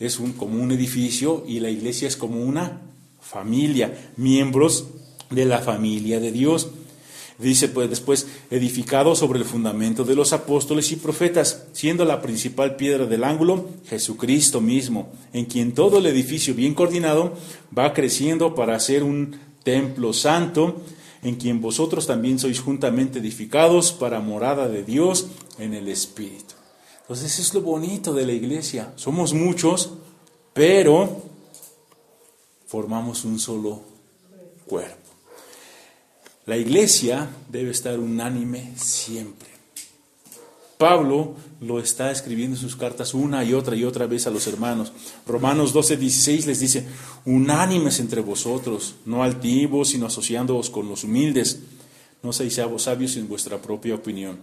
es 0.00 0.18
un, 0.18 0.32
como 0.32 0.60
un 0.60 0.72
edificio 0.72 1.44
y 1.46 1.60
la 1.60 1.70
iglesia 1.70 2.08
es 2.08 2.16
como 2.16 2.42
una 2.42 2.80
familia, 3.20 4.12
miembros 4.16 4.86
de 5.30 5.44
la 5.44 5.60
familia 5.60 6.20
de 6.20 6.32
Dios. 6.32 6.68
Dice 7.38 7.68
pues 7.68 7.90
después, 7.90 8.28
edificado 8.50 9.16
sobre 9.16 9.40
el 9.40 9.44
fundamento 9.44 10.04
de 10.04 10.14
los 10.14 10.32
apóstoles 10.32 10.92
y 10.92 10.96
profetas, 10.96 11.64
siendo 11.72 12.04
la 12.04 12.22
principal 12.22 12.76
piedra 12.76 13.06
del 13.06 13.24
ángulo 13.24 13.70
Jesucristo 13.86 14.60
mismo, 14.60 15.12
en 15.32 15.46
quien 15.46 15.72
todo 15.72 15.98
el 15.98 16.06
edificio 16.06 16.54
bien 16.54 16.74
coordinado 16.74 17.34
va 17.76 17.92
creciendo 17.92 18.54
para 18.54 18.78
ser 18.78 19.02
un 19.02 19.36
templo 19.64 20.12
santo, 20.12 20.80
en 21.24 21.34
quien 21.34 21.60
vosotros 21.60 22.06
también 22.06 22.38
sois 22.38 22.60
juntamente 22.60 23.18
edificados 23.18 23.92
para 23.92 24.20
morada 24.20 24.68
de 24.68 24.84
Dios 24.84 25.26
en 25.58 25.74
el 25.74 25.88
Espíritu. 25.88 26.54
Entonces 27.00 27.38
es 27.38 27.52
lo 27.52 27.62
bonito 27.62 28.14
de 28.14 28.26
la 28.26 28.32
iglesia. 28.32 28.92
Somos 28.96 29.34
muchos, 29.34 29.90
pero 30.52 31.22
formamos 32.66 33.24
un 33.24 33.40
solo 33.40 33.82
cuerpo. 34.66 35.03
La 36.46 36.58
iglesia 36.58 37.28
debe 37.50 37.70
estar 37.70 37.98
unánime 37.98 38.72
siempre. 38.76 39.48
Pablo 40.76 41.34
lo 41.60 41.80
está 41.80 42.10
escribiendo 42.10 42.56
en 42.56 42.60
sus 42.60 42.76
cartas 42.76 43.14
una 43.14 43.42
y 43.44 43.54
otra 43.54 43.76
y 43.76 43.84
otra 43.84 44.06
vez 44.06 44.26
a 44.26 44.30
los 44.30 44.46
hermanos. 44.46 44.92
Romanos 45.26 45.72
12, 45.72 45.96
16 45.96 46.46
les 46.46 46.60
dice, 46.60 46.84
unánimes 47.24 48.00
entre 48.00 48.20
vosotros, 48.20 48.96
no 49.06 49.22
altivos, 49.22 49.88
sino 49.90 50.06
asociándoos 50.06 50.68
con 50.68 50.88
los 50.88 51.04
humildes. 51.04 51.60
No 52.22 52.32
seáis 52.32 52.60
sabios 52.76 53.16
en 53.16 53.28
vuestra 53.28 53.62
propia 53.62 53.94
opinión. 53.94 54.38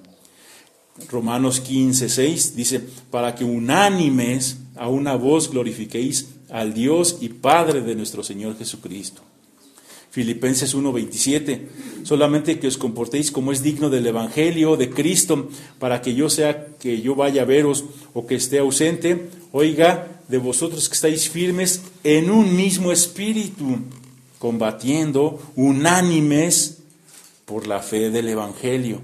Romanos 1.09 1.59
15, 1.59 2.09
6 2.09 2.55
dice, 2.55 2.79
para 3.11 3.35
que 3.35 3.43
unánimes 3.43 4.57
a 4.75 4.87
una 4.87 5.15
voz 5.15 5.51
glorifiquéis 5.51 6.29
al 6.49 6.73
Dios 6.73 7.17
y 7.21 7.29
Padre 7.29 7.81
de 7.81 7.95
nuestro 7.95 8.23
Señor 8.23 8.57
Jesucristo. 8.57 9.21
Filipenses 10.11 10.75
1:27, 10.75 12.03
solamente 12.03 12.59
que 12.59 12.67
os 12.67 12.77
comportéis 12.77 13.31
como 13.31 13.53
es 13.53 13.63
digno 13.63 13.89
del 13.89 14.05
Evangelio 14.05 14.75
de 14.75 14.89
Cristo, 14.89 15.47
para 15.79 16.01
que 16.01 16.13
yo 16.13 16.29
sea 16.29 16.67
que 16.79 17.01
yo 17.01 17.15
vaya 17.15 17.43
a 17.43 17.45
veros 17.45 17.85
o 18.13 18.27
que 18.27 18.35
esté 18.35 18.59
ausente, 18.59 19.29
oiga 19.53 20.21
de 20.27 20.37
vosotros 20.37 20.89
que 20.89 20.95
estáis 20.95 21.29
firmes 21.29 21.81
en 22.03 22.29
un 22.29 22.57
mismo 22.57 22.91
espíritu, 22.91 23.79
combatiendo 24.37 25.39
unánimes 25.55 26.79
por 27.45 27.65
la 27.65 27.79
fe 27.79 28.09
del 28.09 28.27
Evangelio. 28.27 28.99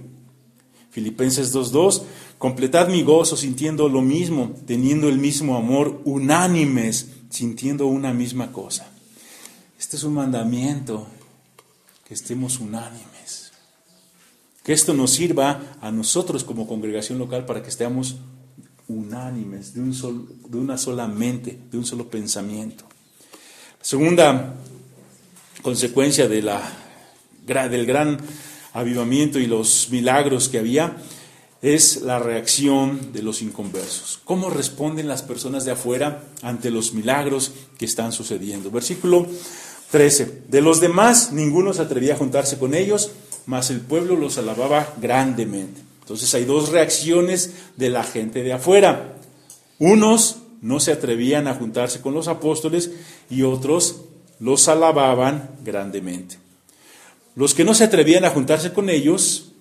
Filipenses 0.92 1.54
2:2, 1.54 2.04
completad 2.38 2.90
mi 2.90 3.04
gozo 3.04 3.38
sintiendo 3.38 3.88
lo 3.88 4.02
mismo, 4.02 4.52
teniendo 4.66 5.08
el 5.08 5.20
mismo 5.20 5.56
amor, 5.56 6.02
unánimes, 6.04 7.12
sintiendo 7.30 7.88
una 7.88 8.14
misma 8.14 8.52
cosa. 8.52 8.92
Este 9.80 9.96
es 9.96 10.04
un 10.04 10.16
mandamiento, 10.16 11.08
que 12.08 12.14
estemos 12.14 12.60
unánimes. 12.60 13.52
Que 14.64 14.74
esto 14.74 14.94
nos 14.94 15.12
sirva 15.12 15.78
a 15.82 15.92
nosotros 15.92 16.44
como 16.44 16.68
congregación 16.68 17.20
local 17.20 17.46
para 17.46 17.62
que 17.62 17.70
estemos 17.70 18.16
unánimes, 18.88 19.74
de, 19.74 19.82
un 19.82 19.92
de 20.50 20.58
una 20.58 20.78
sola 20.78 21.08
mente, 21.08 21.60
de 21.70 21.78
un 21.78 21.86
solo 21.86 22.10
pensamiento. 22.10 22.86
La 23.80 23.86
segunda 23.86 24.56
consecuencia 25.62 26.28
del 26.28 26.50
gran 27.46 28.18
avivamiento 28.74 29.40
y 29.40 29.48
los 29.48 29.90
milagros 29.92 30.50
que 30.50 30.60
había 30.60 30.98
es 31.62 32.02
la 32.02 32.20
reacción 32.20 33.12
de 33.14 33.24
los 33.24 33.42
inconversos. 33.42 34.20
¿Cómo 34.24 34.50
responden 34.50 35.08
las 35.08 35.24
personas 35.24 35.66
de 35.66 35.72
afuera 35.72 36.24
ante 36.42 36.72
los 36.72 36.94
milagros 36.94 37.52
que 37.78 37.86
están 37.86 38.12
sucediendo? 38.12 38.70
Versículo 38.70 39.28
13. 39.92 40.44
De 40.48 40.62
los 40.62 40.82
demás, 40.82 41.32
ninguno 41.32 41.74
se 41.74 41.82
atrevía 41.82 42.14
a 42.14 42.18
juntarse 42.18 42.58
con 42.58 42.74
ellos, 42.74 43.12
mas 43.46 43.70
el 43.70 43.82
pueblo 43.82 44.16
los 44.16 44.38
alababa 44.38 44.94
grandemente. 45.02 45.82
Entonces 46.02 46.34
hay 46.36 46.46
dos 46.46 46.70
reacciones 46.70 47.54
de 47.76 47.90
la 47.90 48.04
gente 48.04 48.44
de 48.44 48.54
afuera. 48.54 49.16
Unos 49.80 50.38
no 50.62 50.80
se 50.80 50.92
atrevían 50.92 51.48
a 51.48 51.54
juntarse 51.54 52.02
con 52.02 52.14
los 52.14 52.28
apóstoles 52.28 52.92
y 53.30 53.44
otros 53.44 54.02
los 54.40 54.68
alababan 54.68 55.52
grandemente. 55.64 56.38
Los 57.36 57.54
que 57.54 57.64
no 57.64 57.74
se 57.74 57.84
atrevían 57.84 58.26
a 58.26 58.32
juntarse 58.32 58.74
con 58.74 58.90
ellos, 58.90 59.52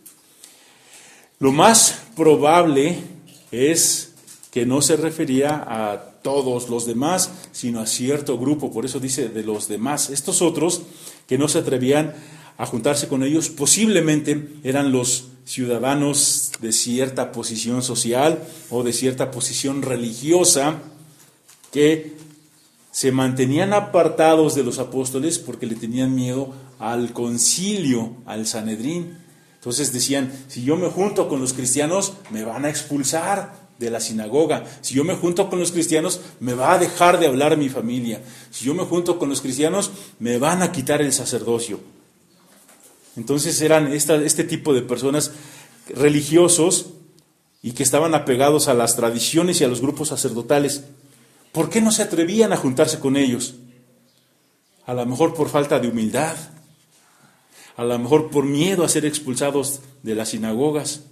lo 1.39 1.53
más 1.53 2.03
probable 2.17 2.97
es 3.51 4.15
que 4.51 4.65
no 4.65 4.81
se 4.81 4.97
refería 4.97 5.63
a 5.67 6.16
todos 6.27 6.69
los 6.69 6.87
demás, 6.87 7.31
sino 7.53 7.79
a 7.79 7.87
cierto 7.87 8.37
grupo, 8.37 8.73
por 8.73 8.85
eso 8.85 8.99
dice 8.99 9.29
de 9.29 9.45
los 9.45 9.69
demás. 9.69 10.11
Estos 10.11 10.43
otros 10.43 10.83
que 11.29 11.39
no 11.39 11.47
se 11.47 11.61
atrevían 11.61 12.15
a 12.59 12.67
juntarse 12.67 13.07
con 13.07 13.23
ellos, 13.23 13.49
posiblemente 13.49 14.49
eran 14.65 14.91
los 14.91 15.29
ciudadanos 15.45 16.51
de 16.61 16.73
cierta 16.73 17.31
posición 17.31 17.81
social 17.81 18.43
o 18.71 18.83
de 18.83 18.93
cierta 18.93 19.31
posición 19.31 19.83
religiosa 19.83 20.81
que 21.71 22.17
se 22.91 23.13
mantenían 23.13 23.73
apartados 23.73 24.57
de 24.57 24.65
los 24.65 24.81
apóstoles 24.81 25.39
porque 25.39 25.67
le 25.67 25.77
tenían 25.77 26.13
miedo 26.17 26.53
al 26.81 27.13
concilio, 27.13 28.17
al 28.27 28.49
Sanedrín. 28.49 29.17
Entonces 29.55 29.93
decían, 29.93 30.33
si 30.49 30.65
yo 30.65 30.77
me 30.77 30.89
junto 30.89 31.29
con 31.29 31.41
los 31.41 31.53
cristianos, 31.53 32.15
me 32.31 32.43
van 32.43 32.65
a 32.65 32.69
expulsar 32.69 33.66
de 33.79 33.91
la 33.91 34.01
sinagoga. 34.01 34.65
Si 34.81 34.95
yo 34.95 35.05
me 35.05 35.15
junto 35.15 35.49
con 35.49 35.59
los 35.59 35.73
cristianos, 35.73 36.21
me 36.41 36.55
va 36.55 36.73
a 36.73 36.79
dejar 36.79 37.19
de 37.19 37.27
hablar 37.27 37.57
mi 37.57 37.69
familia. 37.69 38.23
Si 38.51 38.65
yo 38.65 38.75
me 38.75 38.85
junto 38.85 39.19
con 39.19 39.29
los 39.29 39.41
cristianos, 39.41 39.91
me 40.19 40.39
van 40.39 40.63
a 40.63 40.73
quitar 40.73 41.03
el 41.03 41.13
sacerdocio. 41.13 41.81
Entonces 43.17 43.61
eran 43.61 43.93
este 43.93 44.45
tipo 44.45 44.75
de 44.75 44.83
personas 44.83 45.33
religiosos 45.89 46.87
y 47.63 47.73
que 47.73 47.83
estaban 47.83 48.15
apegados 48.15 48.69
a 48.69 48.75
las 48.75 48.97
tradiciones 48.97 49.61
y 49.61 49.65
a 49.65 49.69
los 49.69 49.81
grupos 49.81 50.09
sacerdotales. 50.09 50.85
¿Por 51.53 51.71
qué 51.71 51.81
no 51.81 51.91
se 51.91 52.03
atrevían 52.03 52.53
a 52.53 52.57
juntarse 52.57 52.99
con 52.99 53.17
ellos? 53.17 53.55
A 54.85 54.95
lo 54.95 55.05
mejor 55.07 55.35
por 55.35 55.49
falta 55.49 55.81
de 55.81 55.89
humildad, 55.89 56.37
a 57.77 57.85
lo 57.85 57.99
mejor 57.99 58.31
por 58.31 58.45
miedo 58.45 58.85
a 58.85 58.89
ser 58.89 59.05
expulsados 59.05 59.81
de 60.03 60.15
las 60.15 60.29
sinagogas, 60.31 61.05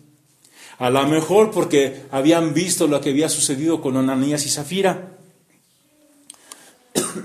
a 0.78 0.90
lo 0.90 1.06
mejor 1.06 1.50
porque 1.50 2.02
habían 2.10 2.54
visto 2.54 2.86
lo 2.86 3.00
que 3.00 3.10
había 3.10 3.28
sucedido 3.28 3.80
con 3.80 3.96
Ananías 3.96 4.44
y 4.46 4.50
Zafira. 4.50 5.16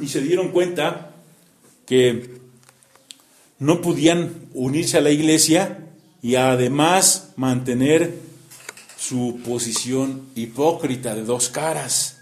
Y 0.01 0.07
se 0.07 0.21
dieron 0.21 0.49
cuenta 0.49 1.11
que 1.85 2.39
no 3.57 3.81
podían 3.81 4.49
unirse 4.53 4.97
a 4.97 5.01
la 5.01 5.11
iglesia 5.11 5.87
y 6.21 6.35
además 6.35 7.31
mantener 7.35 8.15
su 8.97 9.39
posición 9.45 10.27
hipócrita 10.35 11.15
de 11.15 11.23
dos 11.23 11.49
caras. 11.49 12.17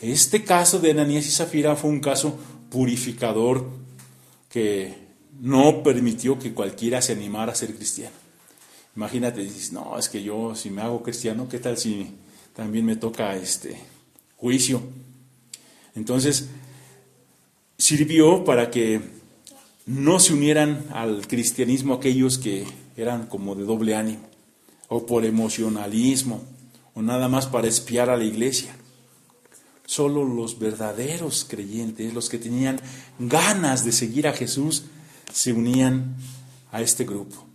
Este 0.00 0.44
caso 0.44 0.78
de 0.78 0.90
Ananías 0.90 1.26
y 1.26 1.30
Zafira 1.30 1.76
fue 1.76 1.90
un 1.90 2.00
caso 2.00 2.38
purificador 2.70 3.66
que 4.50 4.94
no 5.40 5.82
permitió 5.82 6.38
que 6.38 6.52
cualquiera 6.52 7.00
se 7.00 7.12
animara 7.12 7.52
a 7.52 7.54
ser 7.54 7.74
cristiano. 7.74 8.25
Imagínate, 8.96 9.42
dices, 9.42 9.72
no, 9.72 9.98
es 9.98 10.08
que 10.08 10.22
yo 10.22 10.54
si 10.54 10.70
me 10.70 10.80
hago 10.80 11.02
cristiano, 11.02 11.48
¿qué 11.48 11.58
tal 11.58 11.76
si 11.76 12.14
también 12.54 12.86
me 12.86 12.96
toca 12.96 13.36
este 13.36 13.78
juicio? 14.36 14.82
Entonces, 15.94 16.48
sirvió 17.76 18.44
para 18.44 18.70
que 18.70 19.00
no 19.84 20.18
se 20.18 20.32
unieran 20.32 20.86
al 20.92 21.26
cristianismo 21.26 21.94
aquellos 21.94 22.38
que 22.38 22.64
eran 22.96 23.26
como 23.26 23.54
de 23.54 23.64
doble 23.64 23.94
ánimo, 23.94 24.26
o 24.88 25.04
por 25.04 25.26
emocionalismo, 25.26 26.42
o 26.94 27.02
nada 27.02 27.28
más 27.28 27.46
para 27.46 27.68
espiar 27.68 28.08
a 28.08 28.16
la 28.16 28.24
iglesia. 28.24 28.74
Solo 29.84 30.24
los 30.24 30.58
verdaderos 30.58 31.46
creyentes, 31.48 32.14
los 32.14 32.30
que 32.30 32.38
tenían 32.38 32.80
ganas 33.18 33.84
de 33.84 33.92
seguir 33.92 34.26
a 34.26 34.32
Jesús, 34.32 34.84
se 35.32 35.52
unían 35.52 36.16
a 36.72 36.80
este 36.80 37.04
grupo. 37.04 37.46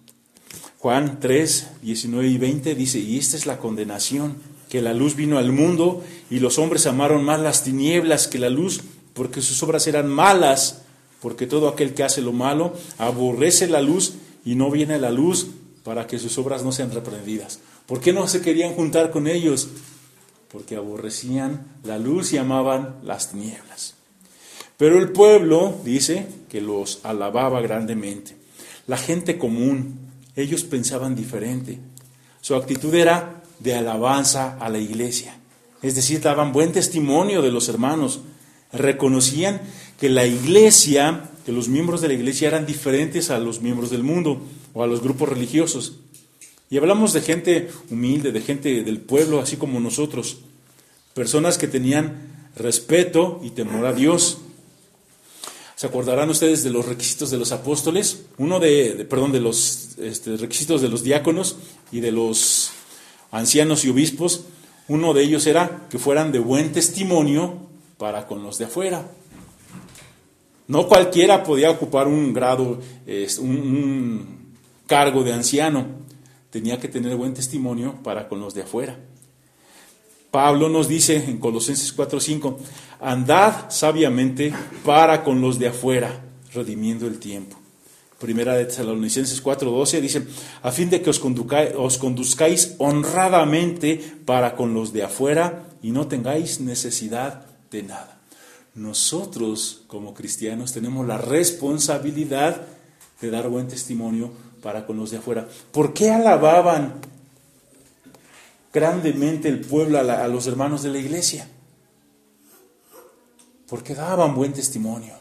Juan 0.81 1.19
3, 1.19 1.67
19 1.83 2.27
y 2.27 2.37
20 2.39 2.73
dice, 2.73 2.97
y 2.97 3.19
esta 3.19 3.37
es 3.37 3.45
la 3.45 3.59
condenación, 3.59 4.37
que 4.67 4.81
la 4.81 4.95
luz 4.95 5.15
vino 5.15 5.37
al 5.37 5.51
mundo 5.51 6.03
y 6.31 6.39
los 6.39 6.57
hombres 6.57 6.87
amaron 6.87 7.23
más 7.23 7.39
las 7.39 7.63
tinieblas 7.63 8.27
que 8.27 8.39
la 8.39 8.49
luz, 8.49 8.81
porque 9.13 9.43
sus 9.43 9.61
obras 9.61 9.85
eran 9.85 10.07
malas, 10.09 10.81
porque 11.21 11.45
todo 11.45 11.67
aquel 11.67 11.93
que 11.93 12.01
hace 12.03 12.23
lo 12.23 12.33
malo 12.33 12.73
aborrece 12.97 13.67
la 13.67 13.79
luz 13.79 14.15
y 14.43 14.55
no 14.55 14.71
viene 14.71 14.97
la 14.97 15.11
luz 15.11 15.49
para 15.83 16.07
que 16.07 16.17
sus 16.17 16.35
obras 16.39 16.63
no 16.63 16.71
sean 16.71 16.91
reprendidas. 16.91 17.59
¿Por 17.85 17.99
qué 17.99 18.11
no 18.11 18.27
se 18.27 18.41
querían 18.41 18.73
juntar 18.73 19.11
con 19.11 19.27
ellos? 19.27 19.67
Porque 20.51 20.77
aborrecían 20.77 21.63
la 21.83 21.99
luz 21.99 22.33
y 22.33 22.37
amaban 22.37 22.95
las 23.03 23.29
tinieblas. 23.29 23.93
Pero 24.77 24.97
el 24.97 25.11
pueblo 25.11 25.75
dice 25.85 26.25
que 26.49 26.59
los 26.59 27.01
alababa 27.03 27.61
grandemente. 27.61 28.35
La 28.87 28.97
gente 28.97 29.37
común, 29.37 30.10
ellos 30.35 30.63
pensaban 30.63 31.15
diferente. 31.15 31.79
Su 32.41 32.55
actitud 32.55 32.93
era 32.93 33.43
de 33.59 33.75
alabanza 33.75 34.57
a 34.59 34.69
la 34.69 34.79
iglesia. 34.79 35.37
Es 35.81 35.95
decir, 35.95 36.21
daban 36.21 36.51
buen 36.51 36.71
testimonio 36.71 37.41
de 37.41 37.51
los 37.51 37.69
hermanos. 37.69 38.21
Reconocían 38.71 39.61
que 39.99 40.09
la 40.09 40.25
iglesia, 40.25 41.29
que 41.45 41.51
los 41.51 41.67
miembros 41.67 42.01
de 42.01 42.07
la 42.07 42.13
iglesia 42.13 42.47
eran 42.47 42.65
diferentes 42.65 43.29
a 43.29 43.39
los 43.39 43.61
miembros 43.61 43.89
del 43.89 44.03
mundo. 44.03 44.41
o 44.73 44.83
a 44.83 44.87
los 44.87 45.01
grupos 45.01 45.27
religiosos. 45.27 45.97
Y 46.69 46.77
hablamos 46.77 47.11
de 47.11 47.21
gente 47.21 47.69
humilde, 47.89 48.31
de 48.31 48.39
gente 48.39 48.83
del 48.83 49.01
pueblo, 49.01 49.41
así 49.41 49.57
como 49.57 49.81
nosotros, 49.81 50.37
personas 51.13 51.57
que 51.57 51.67
tenían 51.67 52.49
respeto 52.55 53.41
y 53.43 53.49
temor 53.49 53.85
a 53.85 53.93
Dios. 53.93 54.37
¿Se 55.81 55.87
acordarán 55.87 56.29
ustedes 56.29 56.63
de 56.63 56.69
los 56.69 56.85
requisitos 56.85 57.31
de 57.31 57.39
los 57.39 57.51
apóstoles? 57.51 58.25
Uno 58.37 58.59
de, 58.59 59.03
perdón, 59.09 59.31
de 59.31 59.39
los 59.39 59.97
este, 59.97 60.37
requisitos 60.37 60.79
de 60.79 60.89
los 60.89 61.01
diáconos 61.01 61.55
y 61.91 62.01
de 62.01 62.11
los 62.11 62.69
ancianos 63.31 63.83
y 63.83 63.89
obispos. 63.89 64.45
Uno 64.87 65.15
de 65.15 65.23
ellos 65.23 65.47
era 65.47 65.87
que 65.89 65.97
fueran 65.97 66.31
de 66.31 66.37
buen 66.37 66.71
testimonio 66.71 67.65
para 67.97 68.27
con 68.27 68.43
los 68.43 68.59
de 68.59 68.65
afuera. 68.65 69.09
No 70.67 70.87
cualquiera 70.87 71.41
podía 71.41 71.71
ocupar 71.71 72.07
un 72.07 72.31
grado, 72.31 72.79
un 73.39 74.53
cargo 74.85 75.23
de 75.23 75.33
anciano. 75.33 75.87
Tenía 76.51 76.79
que 76.79 76.89
tener 76.89 77.15
buen 77.15 77.33
testimonio 77.33 77.95
para 78.03 78.29
con 78.29 78.39
los 78.39 78.53
de 78.53 78.61
afuera. 78.61 78.99
Pablo 80.31 80.69
nos 80.69 80.87
dice 80.87 81.17
en 81.17 81.39
Colosenses 81.39 81.95
4:5, 81.97 82.57
andad 83.01 83.69
sabiamente 83.69 84.53
para 84.85 85.23
con 85.23 85.41
los 85.41 85.59
de 85.59 85.67
afuera, 85.67 86.21
redimiendo 86.53 87.07
el 87.07 87.19
tiempo. 87.19 87.57
Primera 88.19 88.55
de 88.55 88.65
Tesalonicenses 88.65 89.43
4:12 89.43 89.99
dice, 89.99 90.27
a 90.61 90.71
fin 90.71 90.89
de 90.89 91.01
que 91.01 91.09
os, 91.09 91.21
os 91.77 91.97
conduzcáis 91.97 92.75
honradamente 92.77 93.97
para 94.25 94.55
con 94.55 94.73
los 94.73 94.93
de 94.93 95.03
afuera 95.03 95.65
y 95.81 95.91
no 95.91 96.07
tengáis 96.07 96.59
necesidad 96.61 97.45
de 97.71 97.83
nada. 97.83 98.19
Nosotros 98.75 99.83
como 99.87 100.13
cristianos 100.13 100.71
tenemos 100.71 101.05
la 101.07 101.17
responsabilidad 101.17 102.61
de 103.19 103.29
dar 103.31 103.49
buen 103.49 103.67
testimonio 103.67 104.31
para 104.61 104.85
con 104.85 104.97
los 104.97 105.11
de 105.11 105.17
afuera. 105.17 105.47
¿Por 105.71 105.93
qué 105.93 106.11
alababan 106.11 107.01
grandemente 108.73 109.49
el 109.49 109.61
pueblo 109.61 109.99
a, 109.99 110.27
los 110.27 110.47
hermanos 110.47 110.83
de 110.83 110.89
la 110.89 110.99
iglesia. 110.99 111.47
Porque 113.71 113.95
daban 113.95 114.35
buen 114.35 114.51
testimonio, 114.51 115.13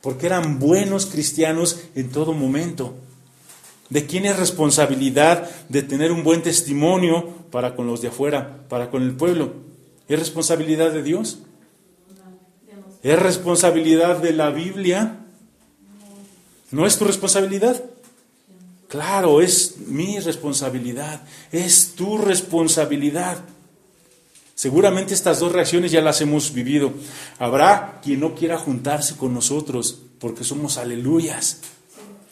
porque 0.00 0.26
eran 0.26 0.60
buenos 0.60 1.06
cristianos 1.06 1.80
en 1.96 2.10
todo 2.10 2.32
momento. 2.32 2.94
¿De 3.88 4.06
quién 4.06 4.26
es 4.26 4.38
responsabilidad 4.38 5.50
de 5.68 5.82
tener 5.82 6.12
un 6.12 6.22
buen 6.22 6.40
testimonio 6.40 7.28
para 7.50 7.74
con 7.74 7.88
los 7.88 8.00
de 8.00 8.06
afuera, 8.06 8.60
para 8.68 8.90
con 8.90 9.02
el 9.02 9.16
pueblo? 9.16 9.54
¿Es 10.06 10.20
responsabilidad 10.20 10.92
de 10.92 11.02
Dios? 11.02 11.40
¿Es 13.02 13.18
responsabilidad 13.18 14.18
de 14.18 14.34
la 14.34 14.50
Biblia? 14.50 15.16
¿No 16.70 16.86
es 16.86 16.96
tu 16.96 17.06
responsabilidad? 17.06 17.82
Claro, 18.86 19.40
es 19.40 19.78
mi 19.78 20.20
responsabilidad, 20.20 21.22
es 21.50 21.96
tu 21.96 22.18
responsabilidad. 22.18 23.38
Seguramente 24.60 25.14
estas 25.14 25.40
dos 25.40 25.52
reacciones 25.52 25.90
ya 25.90 26.02
las 26.02 26.20
hemos 26.20 26.52
vivido. 26.52 26.92
Habrá 27.38 27.98
quien 28.04 28.20
no 28.20 28.34
quiera 28.34 28.58
juntarse 28.58 29.16
con 29.16 29.32
nosotros 29.32 30.02
porque 30.18 30.44
somos 30.44 30.76
aleluyas. 30.76 31.62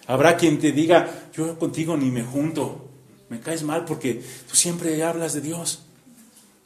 Habrá 0.06 0.36
quien 0.36 0.58
te 0.58 0.72
diga, 0.72 1.30
yo 1.34 1.58
contigo 1.58 1.96
ni 1.96 2.10
me 2.10 2.22
junto, 2.22 2.86
me 3.30 3.40
caes 3.40 3.62
mal 3.62 3.86
porque 3.86 4.22
tú 4.46 4.56
siempre 4.56 5.02
hablas 5.02 5.32
de 5.32 5.40
Dios. 5.40 5.84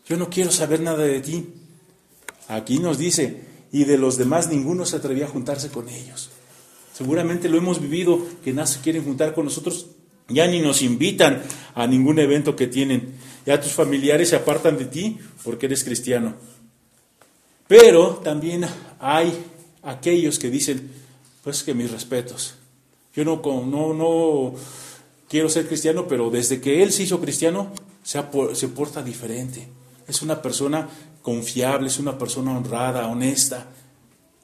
Yo 0.05 0.16
no 0.16 0.31
quiero 0.31 0.51
saber 0.51 0.81
nada 0.81 1.05
de 1.05 1.20
ti. 1.20 1.46
Aquí 2.48 2.81
nos 2.81 2.98
dice, 2.98 3.42
y 3.70 3.85
de 3.85 3.98
los 3.98 4.16
demás 4.18 4.48
ninguno 4.48 4.85
se 4.85 4.96
atrevía 4.96 5.27
a 5.27 5.31
juntarse 5.31 5.68
con 5.68 5.88
ellos. 5.88 6.31
Seguramente 6.92 7.48
lo 7.48 7.59
hemos 7.59 7.81
vivido, 7.81 8.18
que 8.42 8.53
no 8.53 8.66
se 8.66 8.81
quieren 8.81 9.05
juntar 9.05 9.33
con 9.33 9.44
nosotros, 9.44 9.87
ya 10.29 10.44
ni 10.48 10.61
nos 10.61 10.83
invitan 10.83 11.40
a 11.77 11.87
ningún 11.87 12.18
evento 12.18 12.57
que 12.57 12.66
tienen. 12.66 13.14
Ya 13.44 13.61
tus 13.61 13.72
familiares 13.72 14.28
se 14.28 14.37
apartan 14.37 14.78
de 14.78 14.87
ti 14.87 15.18
porque 15.42 15.66
eres 15.66 15.85
cristiano. 15.85 16.35
Pero 17.66 18.20
también 18.22 18.66
hay 19.00 19.33
aquellos 19.83 20.38
que 20.38 20.50
dicen, 20.50 20.90
pues 21.42 21.62
que 21.62 21.74
mis 21.74 21.90
respetos. 21.90 22.55
Yo 23.14 23.24
no, 23.24 23.42
no, 23.44 23.94
no 23.94 24.55
quiero 25.28 25.48
ser 25.48 25.66
cristiano, 25.66 26.07
pero 26.07 26.31
desde 26.31 26.61
que 26.61 26.83
él 26.83 26.92
se 26.92 27.05
hizo 27.05 27.20
cristiano, 27.20 27.72
se, 28.02 28.22
se 28.55 28.68
porta 28.68 29.02
diferente. 29.02 29.66
Es 30.07 30.22
una 30.22 30.40
persona 30.40 30.88
confiable, 31.20 31.88
es 31.88 31.98
una 31.98 32.18
persona 32.18 32.57
honrada, 32.57 33.07
honesta. 33.09 33.66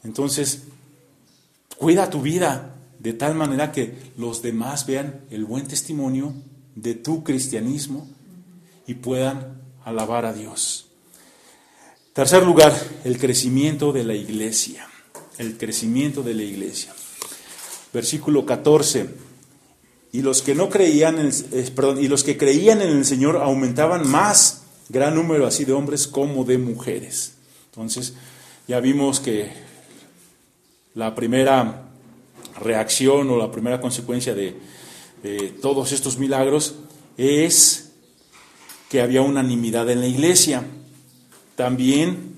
Entonces, 0.05 0.63
Cuida 1.79 2.11
tu 2.11 2.21
vida 2.21 2.75
de 2.99 3.13
tal 3.13 3.37
manera 3.37 3.71
que 3.71 3.95
los 4.17 4.43
demás 4.43 4.85
vean 4.85 5.21
el 5.31 5.45
buen 5.45 5.69
testimonio 5.69 6.35
de 6.75 6.95
tu 6.95 7.23
cristianismo 7.23 8.09
y 8.89 8.95
puedan 8.95 9.63
alabar 9.85 10.27
a 10.27 10.33
Dios. 10.33 10.89
Tercer 12.13 12.43
lugar, 12.43 12.75
el 13.05 13.19
crecimiento 13.19 13.93
de 13.93 14.03
la 14.03 14.15
iglesia. 14.15 14.89
El 15.39 15.57
crecimiento 15.57 16.25
de 16.25 16.35
la 16.35 16.43
iglesia. 16.43 16.93
Versículo 17.93 18.45
14. 18.45 19.09
Y 20.11 20.23
los 20.23 20.43
que 20.43 20.57
no 20.57 20.69
creían, 20.69 21.21
en, 21.21 21.29
eh, 21.53 21.71
perdón, 21.77 22.03
y 22.03 22.09
los 22.09 22.25
que 22.25 22.37
creían 22.37 22.83
en 22.83 22.89
el 22.89 23.05
Señor 23.05 23.37
aumentaban 23.37 24.09
más, 24.09 24.63
gran 24.89 25.15
número 25.15 25.47
así 25.47 25.65
de 25.65 25.75
hombres 25.75 26.09
como 26.09 26.45
de 26.45 26.59
mujeres. 26.59 27.35
Entonces, 27.71 28.15
ya 28.67 28.81
vimos 28.81 29.21
que 29.21 29.53
la 30.95 31.15
primera 31.15 31.85
reacción 32.61 33.31
o 33.31 33.37
la 33.37 33.53
primera 33.53 33.81
consecuencia 33.81 34.35
de, 34.35 34.57
todos 35.61 35.93
estos 35.93 36.19
milagros 36.19 36.77
es 37.17 37.88
que 38.89 39.01
había 39.01 39.23
unanimidad 39.23 39.89
en 39.91 40.01
la 40.01 40.07
iglesia. 40.07 40.65
También 41.57 42.37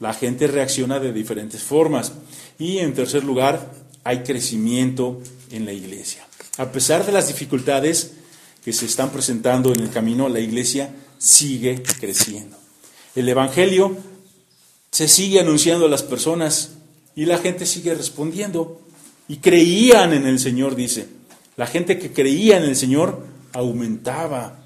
la 0.00 0.14
gente 0.14 0.46
reacciona 0.46 0.98
de 0.98 1.12
diferentes 1.12 1.62
formas. 1.62 2.12
Y 2.58 2.78
en 2.78 2.94
tercer 2.94 3.24
lugar, 3.24 3.72
hay 4.04 4.22
crecimiento 4.22 5.20
en 5.50 5.64
la 5.64 5.72
iglesia. 5.72 6.26
A 6.58 6.72
pesar 6.72 7.06
de 7.06 7.12
las 7.12 7.28
dificultades 7.28 8.12
que 8.64 8.72
se 8.72 8.86
están 8.86 9.10
presentando 9.10 9.72
en 9.72 9.80
el 9.80 9.90
camino, 9.90 10.28
la 10.28 10.40
iglesia 10.40 10.92
sigue 11.18 11.82
creciendo. 12.00 12.56
El 13.14 13.28
Evangelio 13.28 13.96
se 14.90 15.08
sigue 15.08 15.40
anunciando 15.40 15.86
a 15.86 15.90
las 15.90 16.02
personas 16.02 16.72
y 17.14 17.26
la 17.26 17.38
gente 17.38 17.66
sigue 17.66 17.94
respondiendo. 17.94 18.80
Y 19.28 19.36
creían 19.36 20.12
en 20.12 20.26
el 20.26 20.38
Señor, 20.38 20.74
dice. 20.74 21.06
La 21.56 21.66
gente 21.66 21.98
que 21.98 22.12
creía 22.12 22.56
en 22.56 22.64
el 22.64 22.76
Señor 22.76 23.24
aumentaba 23.52 24.61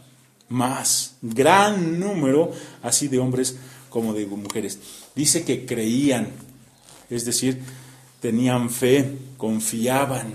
más. 0.49 1.17
Gran 1.23 1.99
número 1.99 2.53
así 2.83 3.09
de 3.09 3.19
hombres 3.19 3.57
como 3.91 4.13
de 4.13 4.27
mujeres. 4.27 4.79
Dice 5.15 5.45
que 5.45 5.65
creían, 5.65 6.29
es 7.09 7.25
decir, 7.25 7.61
tenían 8.21 8.71
fe, 8.71 9.17
confiaban, 9.37 10.35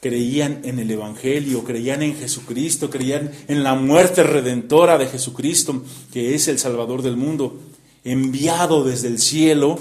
creían 0.00 0.60
en 0.64 0.78
el 0.78 0.90
Evangelio, 0.90 1.64
creían 1.64 2.02
en 2.02 2.16
Jesucristo, 2.16 2.90
creían 2.90 3.30
en 3.48 3.62
la 3.62 3.74
muerte 3.74 4.22
redentora 4.22 4.98
de 4.98 5.06
Jesucristo, 5.06 5.82
que 6.12 6.34
es 6.34 6.48
el 6.48 6.58
Salvador 6.58 7.02
del 7.02 7.16
mundo, 7.16 7.60
enviado 8.04 8.84
desde 8.84 9.08
el 9.08 9.18
cielo 9.18 9.78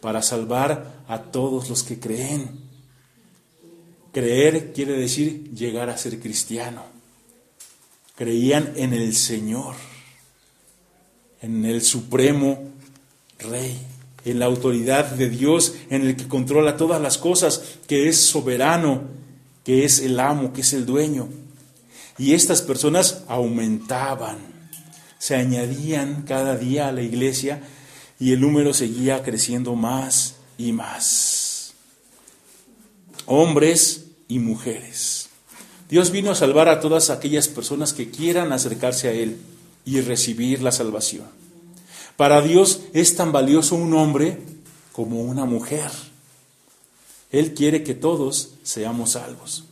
para 0.00 0.22
salvar 0.22 1.04
a 1.08 1.22
todos 1.22 1.68
los 1.68 1.82
que 1.82 1.98
creen. 1.98 2.60
Creer 4.12 4.72
quiere 4.72 4.92
decir 4.92 5.50
llegar 5.52 5.90
a 5.90 5.98
ser 5.98 6.20
cristiano. 6.20 6.93
Creían 8.16 8.72
en 8.76 8.92
el 8.92 9.14
Señor, 9.14 9.74
en 11.42 11.64
el 11.64 11.82
Supremo 11.82 12.70
Rey, 13.38 13.76
en 14.24 14.38
la 14.38 14.46
autoridad 14.46 15.06
de 15.06 15.28
Dios, 15.28 15.74
en 15.90 16.06
el 16.06 16.16
que 16.16 16.28
controla 16.28 16.76
todas 16.76 17.00
las 17.00 17.18
cosas, 17.18 17.78
que 17.86 18.08
es 18.08 18.20
soberano, 18.20 19.02
que 19.64 19.84
es 19.84 19.98
el 20.00 20.20
amo, 20.20 20.52
que 20.52 20.60
es 20.60 20.72
el 20.72 20.86
dueño. 20.86 21.28
Y 22.16 22.34
estas 22.34 22.62
personas 22.62 23.24
aumentaban, 23.28 24.38
se 25.18 25.34
añadían 25.34 26.22
cada 26.22 26.56
día 26.56 26.88
a 26.88 26.92
la 26.92 27.02
iglesia 27.02 27.62
y 28.20 28.32
el 28.32 28.40
número 28.40 28.72
seguía 28.72 29.22
creciendo 29.22 29.74
más 29.74 30.36
y 30.56 30.72
más. 30.72 31.74
Hombres 33.26 34.06
y 34.28 34.38
mujeres. 34.38 35.23
Dios 35.94 36.10
vino 36.10 36.32
a 36.32 36.34
salvar 36.34 36.68
a 36.68 36.80
todas 36.80 37.08
aquellas 37.08 37.46
personas 37.46 37.92
que 37.92 38.10
quieran 38.10 38.52
acercarse 38.52 39.06
a 39.06 39.12
Él 39.12 39.36
y 39.84 40.00
recibir 40.00 40.60
la 40.60 40.72
salvación. 40.72 41.22
Para 42.16 42.42
Dios 42.42 42.80
es 42.94 43.14
tan 43.14 43.30
valioso 43.30 43.76
un 43.76 43.94
hombre 43.94 44.38
como 44.90 45.22
una 45.22 45.44
mujer. 45.44 45.92
Él 47.30 47.54
quiere 47.54 47.84
que 47.84 47.94
todos 47.94 48.54
seamos 48.64 49.12
salvos. 49.12 49.66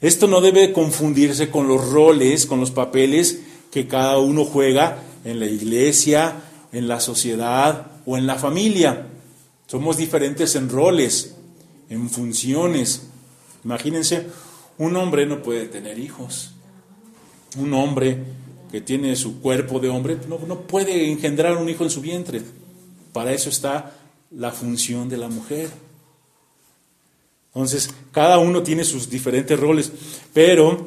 Esto 0.00 0.26
no 0.26 0.40
debe 0.40 0.72
confundirse 0.72 1.50
con 1.50 1.68
los 1.68 1.90
roles, 1.90 2.46
con 2.46 2.58
los 2.58 2.70
papeles 2.70 3.40
que 3.70 3.88
cada 3.88 4.16
uno 4.16 4.46
juega 4.46 5.02
en 5.22 5.38
la 5.38 5.44
iglesia, 5.48 6.44
en 6.72 6.88
la 6.88 7.00
sociedad 7.00 7.88
o 8.06 8.16
en 8.16 8.26
la 8.26 8.36
familia. 8.36 9.06
Somos 9.66 9.98
diferentes 9.98 10.54
en 10.54 10.70
roles, 10.70 11.34
en 11.90 12.08
funciones. 12.08 13.02
Imagínense 13.64 14.47
Un 14.78 14.96
hombre 14.96 15.26
no 15.26 15.42
puede 15.42 15.66
tener 15.66 15.98
hijos. 15.98 16.52
Un 17.56 17.74
hombre 17.74 18.18
que 18.70 18.80
tiene 18.80 19.16
su 19.16 19.40
cuerpo 19.40 19.80
de 19.80 19.88
hombre 19.88 20.18
no, 20.28 20.60
puede 20.60 21.10
engendrar 21.10 21.56
un 21.56 21.68
hijo 21.68 21.84
en 21.84 21.90
su 21.90 22.00
vientre. 22.00 22.42
Para 23.12 23.32
eso 23.32 23.48
está 23.48 23.94
la 24.30 24.52
función 24.52 25.08
de 25.08 25.16
la 25.16 25.28
mujer. 25.28 25.70
Entonces, 27.48 27.90
cada 28.12 28.38
uno 28.38 28.62
tiene 28.62 28.84
sus 28.84 29.10
diferentes 29.10 29.58
roles, 29.58 29.90
pero 30.32 30.86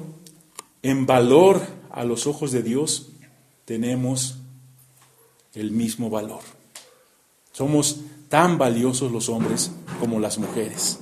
en 0.82 1.06
valor 1.06 1.62
a 1.90 2.06
los 2.06 2.28
ojos 2.28 2.52
de 2.52 2.62
Dios 2.62 3.10
tenemos 3.66 4.38
el 5.54 5.72
mismo 5.72 6.10
valor. 6.10 6.42
Somos 7.52 7.98
tan 8.30 8.58
valiosos 8.58 9.12
los 9.12 9.28
hombres 9.28 9.72
como 10.00 10.20
las 10.20 10.38
mujeres. 10.38 11.00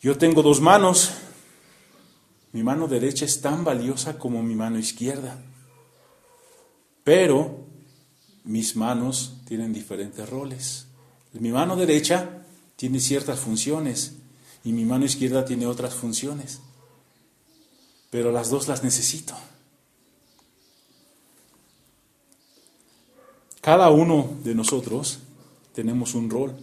Yo 0.00 0.16
tengo 0.16 0.42
dos 0.42 0.60
manos. 0.60 1.10
Mi 2.52 2.62
mano 2.62 2.86
derecha 2.86 3.24
es 3.24 3.40
tan 3.40 3.64
valiosa 3.64 4.18
como 4.18 4.42
mi 4.42 4.54
mano 4.54 4.78
izquierda. 4.78 5.42
Pero 7.02 7.66
mis 8.44 8.76
manos 8.76 9.38
tienen 9.46 9.72
diferentes 9.72 10.28
roles. 10.28 10.86
Mi 11.32 11.50
mano 11.50 11.76
derecha 11.76 12.44
tiene 12.76 13.00
ciertas 13.00 13.40
funciones 13.40 14.14
y 14.64 14.72
mi 14.72 14.84
mano 14.84 15.04
izquierda 15.04 15.44
tiene 15.44 15.66
otras 15.66 15.94
funciones. 15.94 16.60
Pero 18.10 18.30
las 18.32 18.50
dos 18.50 18.68
las 18.68 18.84
necesito. 18.84 19.34
Cada 23.60 23.90
uno 23.90 24.30
de 24.44 24.54
nosotros 24.54 25.18
tenemos 25.74 26.14
un 26.14 26.30
rol. 26.30 26.56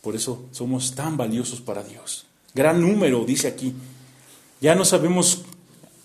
Por 0.00 0.14
eso 0.14 0.46
somos 0.52 0.94
tan 0.94 1.16
valiosos 1.16 1.60
para 1.60 1.82
Dios. 1.82 2.29
Gran 2.54 2.80
número, 2.80 3.24
dice 3.24 3.48
aquí. 3.48 3.74
Ya 4.60 4.74
no 4.74 4.84
sabemos 4.84 5.42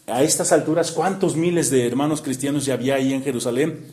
a 0.08 0.24
estas 0.24 0.52
alturas 0.52 0.92
cuántos 0.92 1.36
miles 1.36 1.70
de 1.70 1.86
hermanos 1.86 2.22
cristianos 2.22 2.66
ya 2.66 2.76
había 2.76 2.96
ahí 2.96 3.14
en 3.14 3.24
Jerusalén. 3.24 3.86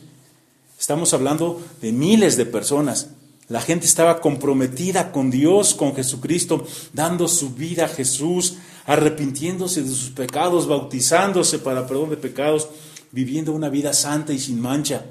Estamos 0.79 1.13
hablando 1.13 1.61
de 1.81 1.91
miles 1.91 2.37
de 2.37 2.45
personas. 2.45 3.09
La 3.49 3.61
gente 3.61 3.85
estaba 3.85 4.21
comprometida 4.21 5.11
con 5.11 5.29
Dios, 5.29 5.73
con 5.73 5.95
Jesucristo, 5.95 6.65
dando 6.93 7.27
su 7.27 7.51
vida 7.51 7.85
a 7.85 7.89
Jesús, 7.89 8.55
arrepintiéndose 8.85 9.81
de 9.81 9.89
sus 9.89 10.11
pecados, 10.11 10.67
bautizándose 10.67 11.59
para 11.59 11.87
perdón 11.87 12.11
de 12.11 12.17
pecados, 12.17 12.69
viviendo 13.11 13.51
una 13.51 13.69
vida 13.69 13.93
santa 13.93 14.33
y 14.33 14.39
sin 14.39 14.61
mancha. 14.61 15.05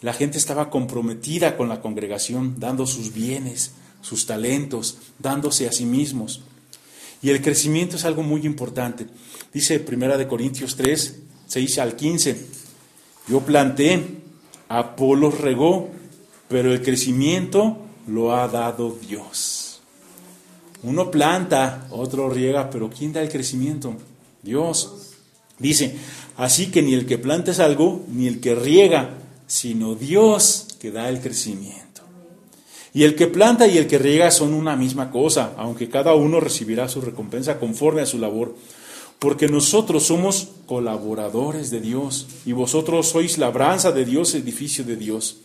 La 0.00 0.12
gente 0.12 0.38
estaba 0.38 0.70
comprometida 0.70 1.56
con 1.56 1.68
la 1.68 1.80
congregación, 1.80 2.58
dando 2.58 2.86
sus 2.86 3.12
bienes, 3.12 3.72
sus 4.02 4.26
talentos, 4.26 4.98
dándose 5.18 5.66
a 5.66 5.72
sí 5.72 5.86
mismos. 5.86 6.42
Y 7.22 7.30
el 7.30 7.40
crecimiento 7.40 7.96
es 7.96 8.04
algo 8.04 8.22
muy 8.22 8.44
importante. 8.44 9.06
Dice 9.54 9.80
Primera 9.80 10.18
de 10.18 10.28
Corintios 10.28 10.76
3, 10.76 11.20
6 11.46 11.78
al 11.78 11.96
15. 11.96 12.46
Yo 13.28 13.40
planté, 13.40 14.02
Apolo 14.68 15.30
regó, 15.30 15.88
pero 16.48 16.72
el 16.72 16.82
crecimiento 16.82 17.78
lo 18.06 18.34
ha 18.34 18.48
dado 18.48 18.98
Dios. 19.08 19.80
Uno 20.82 21.10
planta, 21.10 21.86
otro 21.90 22.28
riega, 22.28 22.68
pero 22.68 22.90
¿quién 22.90 23.12
da 23.12 23.22
el 23.22 23.28
crecimiento? 23.28 23.94
Dios. 24.42 25.12
Dice, 25.58 25.94
así 26.36 26.72
que 26.72 26.82
ni 26.82 26.94
el 26.94 27.06
que 27.06 27.18
planta 27.18 27.52
es 27.52 27.60
algo, 27.60 28.04
ni 28.08 28.26
el 28.26 28.40
que 28.40 28.56
riega, 28.56 29.10
sino 29.46 29.94
Dios 29.94 30.66
que 30.80 30.90
da 30.90 31.08
el 31.08 31.20
crecimiento. 31.20 31.81
Y 32.94 33.04
el 33.04 33.14
que 33.14 33.26
planta 33.26 33.66
y 33.66 33.78
el 33.78 33.86
que 33.86 33.98
riega 33.98 34.30
son 34.30 34.52
una 34.52 34.76
misma 34.76 35.10
cosa, 35.10 35.54
aunque 35.56 35.88
cada 35.88 36.14
uno 36.14 36.40
recibirá 36.40 36.88
su 36.88 37.00
recompensa 37.00 37.58
conforme 37.58 38.02
a 38.02 38.06
su 38.06 38.18
labor. 38.18 38.54
Porque 39.18 39.48
nosotros 39.48 40.02
somos 40.04 40.48
colaboradores 40.66 41.70
de 41.70 41.80
Dios 41.80 42.26
y 42.44 42.52
vosotros 42.52 43.08
sois 43.08 43.38
labranza 43.38 43.92
de 43.92 44.04
Dios, 44.04 44.34
edificio 44.34 44.84
de 44.84 44.96
Dios. 44.96 45.38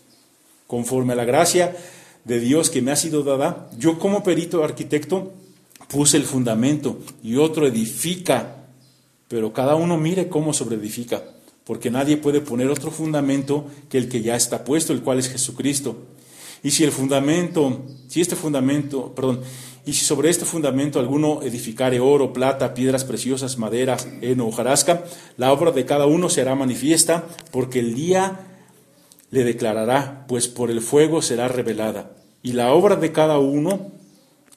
Conforme 0.66 1.14
a 1.14 1.16
la 1.16 1.26
gracia 1.26 1.78
de 2.26 2.40
Dios 2.40 2.70
que 2.70 2.82
me 2.82 2.92
ha 2.92 2.96
sido 2.96 3.24
dada, 3.24 3.70
yo 3.78 4.00
como 4.00 4.24
perito 4.24 4.64
arquitecto 4.64 5.32
puse 5.88 6.18
el 6.18 6.24
fundamento 6.24 7.00
y 7.24 7.38
otro 7.38 7.68
edifica, 7.68 8.66
pero 9.28 9.54
cada 9.54 9.76
uno 9.76 9.98
mire 9.98 10.28
cómo 10.28 10.54
sobreedifica 10.54 11.24
porque 11.68 11.92
nadie 11.92 12.16
puede 12.16 12.40
poner 12.40 12.70
otro 12.70 12.92
fundamento 12.92 13.66
que 13.90 13.98
el 13.98 14.08
que 14.08 14.22
ya 14.22 14.38
está 14.38 14.64
puesto, 14.64 14.94
el 14.94 15.02
cual 15.02 15.20
es 15.20 15.28
Jesucristo. 15.28 15.98
Y 16.68 16.72
si 16.72 16.84
el 16.84 16.92
fundamento, 16.92 17.86
si 18.10 18.20
este 18.20 18.36
fundamento, 18.36 19.16
perdón, 19.16 19.40
y 19.86 19.94
si 19.94 20.04
sobre 20.04 20.30
este 20.30 20.44
fundamento 20.44 21.00
alguno 21.00 21.42
edificare 21.42 22.02
oro, 22.02 22.34
plata, 22.34 22.74
piedras 22.74 23.06
preciosas, 23.06 23.58
madera, 23.58 23.96
heno 24.20 24.48
o 24.48 24.52
jarasca, 24.52 25.06
la 25.38 25.54
obra 25.54 25.72
de 25.72 25.86
cada 25.86 26.08
uno 26.08 26.28
será 26.28 26.56
manifiesta, 26.56 27.24
porque 27.52 27.80
el 27.80 27.96
día 27.96 28.42
le 29.32 29.46
declarará, 29.46 30.26
pues 30.28 30.50
por 30.50 30.70
el 30.70 30.82
fuego 30.82 31.22
será 31.22 31.48
revelada. 31.48 32.12
Y 32.44 32.52
la 32.52 32.74
obra 32.74 32.98
de 32.98 33.14
cada 33.14 33.40
uno, 33.40 33.94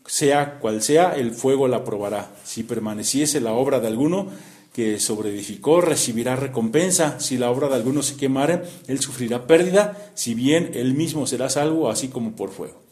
sea 0.04 0.58
cual 0.58 0.82
sea, 0.82 1.14
el 1.14 1.30
fuego 1.30 1.68
la 1.68 1.84
probará. 1.84 2.32
Si 2.42 2.64
permaneciese 2.64 3.40
la 3.40 3.52
obra 3.52 3.78
de 3.78 3.86
alguno, 3.86 4.26
que 4.72 5.00
sobreedificó 5.00 5.80
recibirá 5.80 6.36
recompensa. 6.36 7.18
Si 7.20 7.38
la 7.38 7.50
obra 7.50 7.68
de 7.68 7.74
alguno 7.74 8.02
se 8.02 8.16
quemare, 8.16 8.62
él 8.86 9.00
sufrirá 9.00 9.46
pérdida, 9.46 10.12
si 10.14 10.34
bien 10.34 10.70
él 10.74 10.94
mismo 10.94 11.26
será 11.26 11.50
salvo, 11.50 11.90
así 11.90 12.08
como 12.08 12.36
por 12.36 12.50
fuego. 12.50 12.82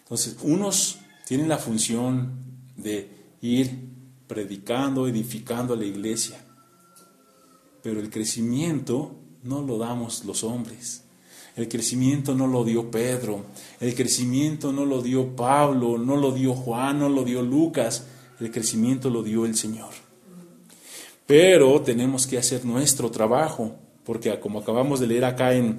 Entonces, 0.00 0.36
unos 0.42 0.98
tienen 1.26 1.48
la 1.48 1.58
función 1.58 2.32
de 2.76 3.10
ir 3.40 3.70
predicando, 4.26 5.06
edificando 5.06 5.74
a 5.74 5.76
la 5.76 5.84
iglesia, 5.84 6.44
pero 7.82 8.00
el 8.00 8.10
crecimiento 8.10 9.14
no 9.42 9.62
lo 9.62 9.78
damos 9.78 10.24
los 10.24 10.44
hombres. 10.44 11.04
El 11.56 11.68
crecimiento 11.68 12.34
no 12.34 12.46
lo 12.46 12.64
dio 12.64 12.90
Pedro, 12.90 13.44
el 13.80 13.94
crecimiento 13.94 14.72
no 14.72 14.84
lo 14.84 15.02
dio 15.02 15.34
Pablo, 15.34 15.98
no 15.98 16.16
lo 16.16 16.30
dio 16.30 16.54
Juan, 16.54 17.00
no 17.00 17.08
lo 17.08 17.24
dio 17.24 17.42
Lucas, 17.42 18.04
el 18.38 18.50
crecimiento 18.52 19.10
lo 19.10 19.24
dio 19.24 19.44
el 19.44 19.56
Señor. 19.56 20.07
Pero 21.28 21.82
tenemos 21.82 22.26
que 22.26 22.38
hacer 22.38 22.64
nuestro 22.64 23.10
trabajo, 23.10 23.76
porque 24.02 24.40
como 24.40 24.60
acabamos 24.60 24.98
de 24.98 25.06
leer 25.06 25.26
acá 25.26 25.52
en 25.52 25.78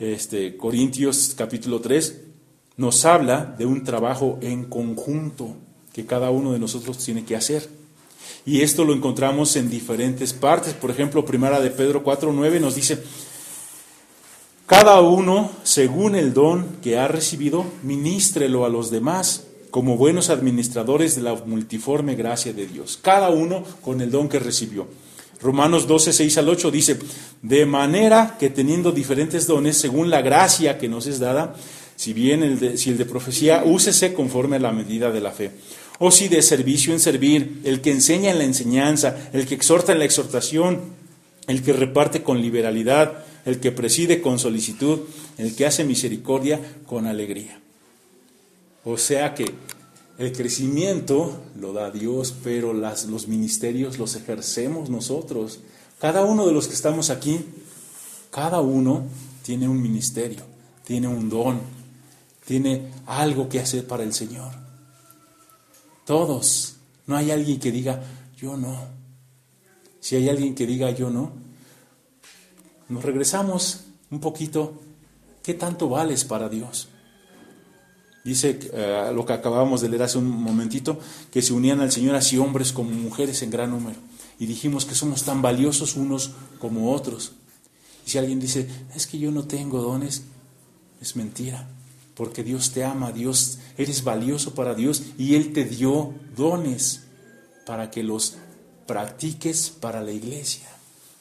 este, 0.00 0.56
Corintios 0.56 1.32
capítulo 1.38 1.80
3, 1.80 2.20
nos 2.76 3.04
habla 3.04 3.54
de 3.56 3.66
un 3.66 3.84
trabajo 3.84 4.40
en 4.42 4.64
conjunto 4.64 5.54
que 5.92 6.06
cada 6.06 6.30
uno 6.30 6.52
de 6.52 6.58
nosotros 6.58 6.98
tiene 6.98 7.24
que 7.24 7.36
hacer. 7.36 7.68
Y 8.44 8.62
esto 8.62 8.84
lo 8.84 8.92
encontramos 8.92 9.54
en 9.54 9.70
diferentes 9.70 10.32
partes. 10.32 10.74
Por 10.74 10.90
ejemplo, 10.90 11.24
primera 11.24 11.60
de 11.60 11.70
Pedro 11.70 12.02
4.9 12.02 12.58
nos 12.58 12.74
dice, 12.74 13.00
cada 14.66 15.00
uno, 15.02 15.52
según 15.62 16.16
el 16.16 16.34
don 16.34 16.78
que 16.82 16.98
ha 16.98 17.06
recibido, 17.06 17.64
ministrelo 17.84 18.64
a 18.64 18.68
los 18.68 18.90
demás 18.90 19.49
como 19.70 19.96
buenos 19.96 20.30
administradores 20.30 21.16
de 21.16 21.22
la 21.22 21.34
multiforme 21.34 22.14
gracia 22.14 22.52
de 22.52 22.66
Dios, 22.66 22.98
cada 23.00 23.30
uno 23.30 23.64
con 23.82 24.00
el 24.00 24.10
don 24.10 24.28
que 24.28 24.38
recibió. 24.38 24.86
Romanos 25.40 25.86
12, 25.86 26.12
6 26.12 26.38
al 26.38 26.48
8 26.48 26.70
dice, 26.70 26.98
de 27.40 27.64
manera 27.64 28.36
que 28.38 28.50
teniendo 28.50 28.92
diferentes 28.92 29.46
dones, 29.46 29.78
según 29.78 30.10
la 30.10 30.20
gracia 30.20 30.76
que 30.76 30.88
nos 30.88 31.06
es 31.06 31.18
dada, 31.18 31.54
si 31.96 32.12
bien 32.12 32.42
el 32.42 32.58
de, 32.58 32.78
si 32.78 32.90
el 32.90 32.98
de 32.98 33.06
profecía, 33.06 33.62
úsese 33.64 34.12
conforme 34.12 34.56
a 34.56 34.60
la 34.60 34.72
medida 34.72 35.10
de 35.10 35.20
la 35.20 35.32
fe. 35.32 35.50
O 35.98 36.10
si 36.10 36.28
de 36.28 36.42
servicio 36.42 36.92
en 36.92 37.00
servir, 37.00 37.60
el 37.64 37.80
que 37.80 37.90
enseña 37.90 38.30
en 38.30 38.38
la 38.38 38.44
enseñanza, 38.44 39.16
el 39.32 39.46
que 39.46 39.54
exhorta 39.54 39.92
en 39.92 39.98
la 39.98 40.04
exhortación, 40.04 40.80
el 41.46 41.62
que 41.62 41.72
reparte 41.72 42.22
con 42.22 42.40
liberalidad, 42.40 43.24
el 43.44 43.60
que 43.60 43.72
preside 43.72 44.20
con 44.20 44.38
solicitud, 44.38 45.00
el 45.38 45.54
que 45.54 45.66
hace 45.66 45.84
misericordia 45.84 46.60
con 46.86 47.06
alegría. 47.06 47.60
O 48.84 48.96
sea 48.96 49.34
que 49.34 49.44
el 50.18 50.32
crecimiento 50.32 51.42
lo 51.58 51.72
da 51.72 51.90
Dios, 51.90 52.34
pero 52.44 52.74
las, 52.74 53.06
los 53.06 53.26
ministerios 53.26 53.98
los 53.98 54.16
ejercemos 54.16 54.90
nosotros. 54.90 55.60
Cada 55.98 56.24
uno 56.24 56.46
de 56.46 56.52
los 56.52 56.68
que 56.68 56.74
estamos 56.74 57.08
aquí, 57.08 57.40
cada 58.30 58.60
uno 58.60 59.04
tiene 59.42 59.66
un 59.66 59.80
ministerio, 59.80 60.42
tiene 60.84 61.08
un 61.08 61.30
don, 61.30 61.60
tiene 62.44 62.90
algo 63.06 63.48
que 63.48 63.60
hacer 63.60 63.86
para 63.86 64.02
el 64.02 64.12
Señor. 64.12 64.52
Todos. 66.04 66.76
No 67.06 67.16
hay 67.16 67.30
alguien 67.30 67.58
que 67.58 67.72
diga, 67.72 68.02
yo 68.36 68.56
no. 68.58 68.76
Si 70.00 70.16
hay 70.16 70.28
alguien 70.28 70.54
que 70.54 70.66
diga, 70.66 70.90
yo 70.90 71.08
no, 71.08 71.32
nos 72.90 73.02
regresamos 73.02 73.84
un 74.10 74.20
poquito. 74.20 74.74
¿Qué 75.42 75.54
tanto 75.54 75.88
vales 75.88 76.24
para 76.24 76.50
Dios? 76.50 76.89
Dice 78.24 78.58
eh, 78.72 79.10
lo 79.14 79.24
que 79.24 79.32
acabábamos 79.32 79.80
de 79.80 79.88
leer 79.88 80.02
hace 80.02 80.18
un 80.18 80.28
momentito, 80.28 80.98
que 81.30 81.42
se 81.42 81.52
unían 81.52 81.80
al 81.80 81.90
Señor 81.90 82.14
así 82.14 82.36
hombres 82.38 82.72
como 82.72 82.90
mujeres 82.90 83.42
en 83.42 83.50
gran 83.50 83.70
número. 83.70 83.98
Y 84.38 84.46
dijimos 84.46 84.84
que 84.84 84.94
somos 84.94 85.24
tan 85.24 85.42
valiosos 85.42 85.96
unos 85.96 86.32
como 86.58 86.92
otros. 86.92 87.32
Y 88.06 88.10
si 88.10 88.18
alguien 88.18 88.40
dice, 88.40 88.68
es 88.94 89.06
que 89.06 89.18
yo 89.18 89.30
no 89.30 89.44
tengo 89.44 89.80
dones, 89.80 90.24
es 91.00 91.16
mentira. 91.16 91.68
Porque 92.14 92.42
Dios 92.42 92.72
te 92.72 92.84
ama, 92.84 93.12
Dios, 93.12 93.58
eres 93.78 94.04
valioso 94.04 94.54
para 94.54 94.74
Dios 94.74 95.02
y 95.16 95.34
Él 95.34 95.52
te 95.52 95.64
dio 95.64 96.12
dones. 96.36 97.04
para 97.66 97.90
que 97.90 98.02
los 98.02 98.36
practiques 98.86 99.70
para 99.70 100.02
la 100.02 100.10
iglesia. 100.10 100.68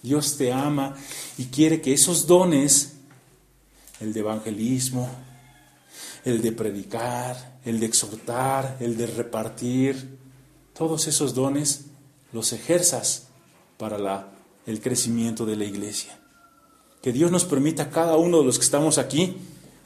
Dios 0.02 0.38
te 0.38 0.52
ama 0.52 0.96
y 1.38 1.46
quiere 1.46 1.80
que 1.82 1.94
esos 1.94 2.26
dones, 2.26 2.94
el 4.00 4.14
de 4.14 4.22
evangelismo, 4.22 5.08
el 6.26 6.42
de 6.42 6.52
predicar, 6.52 7.60
el 7.66 7.80
de 7.80 7.86
exhortar, 7.86 8.78
el 8.80 8.98
de 8.98 9.08
repartir, 9.08 10.18
todos 10.74 11.08
esos 11.08 11.34
dones 11.34 11.86
los 12.32 12.54
ejerzas 12.54 13.28
para 13.78 14.30
el 14.66 14.82
crecimiento 14.82 15.46
de 15.46 15.56
la 15.56 15.66
iglesia. 15.66 16.20
Que 17.02 17.14
Dios 17.14 17.32
nos 17.32 17.46
permita 17.46 17.84
a 17.84 17.90
cada 17.90 18.18
uno 18.18 18.40
de 18.40 18.46
los 18.46 18.58
que 18.58 18.66
estamos 18.66 18.98
aquí 18.98 19.38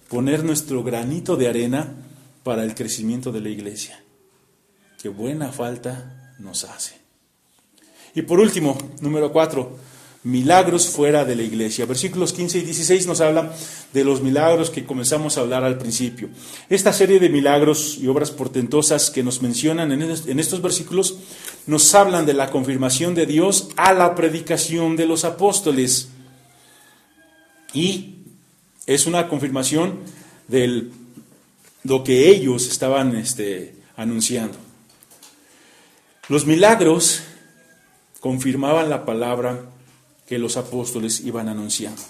poner 0.09 0.43
nuestro 0.43 0.84
granito 0.84 1.36
de 1.36 1.47
arena 1.47 1.95
para 2.43 2.63
el 2.63 2.75
crecimiento 2.75 3.31
de 3.31 3.41
la 3.41 3.49
iglesia. 3.49 4.03
Que 5.01 5.09
buena 5.09 5.51
falta 5.51 6.36
nos 6.39 6.63
hace. 6.63 6.95
Y 8.15 8.23
por 8.23 8.39
último, 8.39 8.77
número 9.01 9.31
cuatro, 9.31 9.77
milagros 10.24 10.88
fuera 10.88 11.26
de 11.26 11.36
la 11.36 11.43
iglesia. 11.43 11.86
Versículos 11.86 12.34
15 12.34 12.59
y 12.59 12.61
16 12.61 13.07
nos 13.07 13.21
hablan 13.21 13.51
de 13.93 14.03
los 14.03 14.21
milagros 14.21 14.69
que 14.69 14.86
comenzamos 14.86 15.38
a 15.38 15.41
hablar 15.41 15.63
al 15.63 15.78
principio. 15.78 16.30
Esta 16.69 16.93
serie 16.93 17.19
de 17.19 17.30
milagros 17.30 17.97
y 17.99 18.07
obras 18.07 18.32
portentosas 18.32 19.11
que 19.11 19.24
nos 19.24 19.41
mencionan 19.41 19.91
en 19.91 20.39
estos 20.39 20.61
versículos 20.61 21.17
nos 21.67 21.93
hablan 21.93 22.26
de 22.26 22.34
la 22.34 22.51
confirmación 22.51 23.15
de 23.15 23.26
Dios 23.26 23.69
a 23.76 23.93
la 23.93 24.15
predicación 24.15 24.95
de 24.95 25.05
los 25.05 25.26
apóstoles. 25.26 26.09
Y 27.74 28.15
es 28.86 29.05
una 29.07 29.28
confirmación 29.28 29.99
de 30.47 30.89
lo 31.84 32.03
que 32.03 32.30
ellos 32.30 32.67
estaban 32.67 33.15
este, 33.15 33.76
anunciando. 33.97 34.57
Los 36.30 36.45
milagros 36.45 37.21
confirmaban 38.19 38.89
la 38.89 39.05
palabra 39.05 39.65
que 40.34 40.39
los 40.39 40.57
apóstoles 40.57 41.19
iban 41.19 41.47
anunciando. 41.47 42.01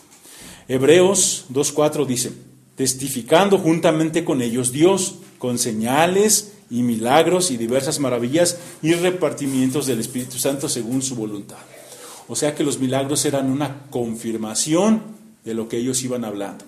Hebreos 0.69 1.43
2.4 1.51 2.05
dice, 2.05 2.31
testificando 2.77 3.57
juntamente 3.57 4.23
con 4.23 4.41
ellos 4.41 4.71
Dios, 4.71 5.15
con 5.39 5.59
señales 5.59 6.53
y 6.69 6.83
milagros 6.83 7.51
y 7.51 7.57
diversas 7.57 7.99
maravillas 7.99 8.59
y 8.81 8.93
repartimientos 8.93 9.87
del 9.87 9.99
Espíritu 9.99 10.37
Santo 10.37 10.69
según 10.69 11.01
su 11.01 11.15
voluntad. 11.15 11.57
O 12.29 12.37
sea 12.37 12.55
que 12.55 12.63
los 12.63 12.79
milagros 12.79 13.25
eran 13.25 13.51
una 13.51 13.87
confirmación 13.89 15.03
de 15.43 15.53
lo 15.53 15.67
que 15.67 15.79
ellos 15.79 16.01
iban 16.03 16.23
hablando. 16.23 16.63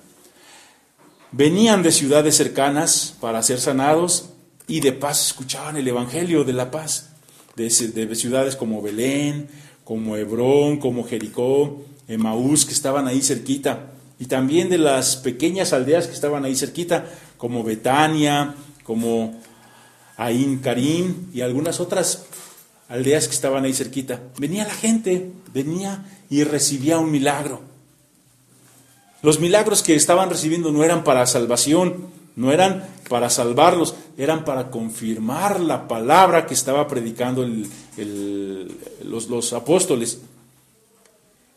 Venían 1.31 1.83
de 1.83 1.93
ciudades 1.93 2.35
cercanas 2.35 3.15
para 3.21 3.41
ser 3.41 3.61
sanados 3.61 4.25
y 4.67 4.81
de 4.81 4.91
paz 4.91 5.27
escuchaban 5.27 5.77
el 5.77 5.87
Evangelio 5.87 6.43
de 6.43 6.51
la 6.51 6.69
paz, 6.69 7.11
de, 7.55 7.69
de 7.69 8.15
ciudades 8.15 8.57
como 8.57 8.81
Belén, 8.81 9.47
como 9.85 10.17
Hebrón, 10.17 10.77
como 10.77 11.05
Jericó, 11.05 11.85
Emaús, 12.09 12.65
que 12.65 12.73
estaban 12.73 13.07
ahí 13.07 13.21
cerquita, 13.21 13.91
y 14.19 14.25
también 14.25 14.69
de 14.69 14.77
las 14.77 15.15
pequeñas 15.15 15.71
aldeas 15.71 16.07
que 16.07 16.13
estaban 16.13 16.43
ahí 16.43 16.55
cerquita, 16.55 17.05
como 17.37 17.63
Betania, 17.63 18.55
como 18.83 19.39
Ain 20.17 20.59
Karim 20.59 21.27
y 21.33 21.41
algunas 21.41 21.79
otras 21.79 22.25
aldeas 22.89 23.27
que 23.27 23.35
estaban 23.35 23.63
ahí 23.65 23.73
cerquita. 23.73 24.21
Venía 24.37 24.65
la 24.65 24.73
gente, 24.73 25.31
venía 25.53 26.05
y 26.29 26.43
recibía 26.43 26.97
un 26.97 27.11
milagro. 27.11 27.61
Los 29.21 29.39
milagros 29.39 29.81
que 29.81 29.95
estaban 29.95 30.29
recibiendo 30.29 30.71
no 30.71 30.83
eran 30.83 31.03
para 31.03 31.25
salvación, 31.25 32.07
no 32.35 32.51
eran 32.51 32.85
para 33.09 33.29
salvarlos, 33.29 33.95
eran 34.17 34.43
para 34.43 34.69
confirmar 34.69 35.59
la 35.59 35.87
palabra 35.87 36.45
que 36.45 36.53
estaba 36.53 36.87
predicando 36.87 37.47
los, 39.03 39.29
los 39.29 39.53
apóstoles. 39.53 40.19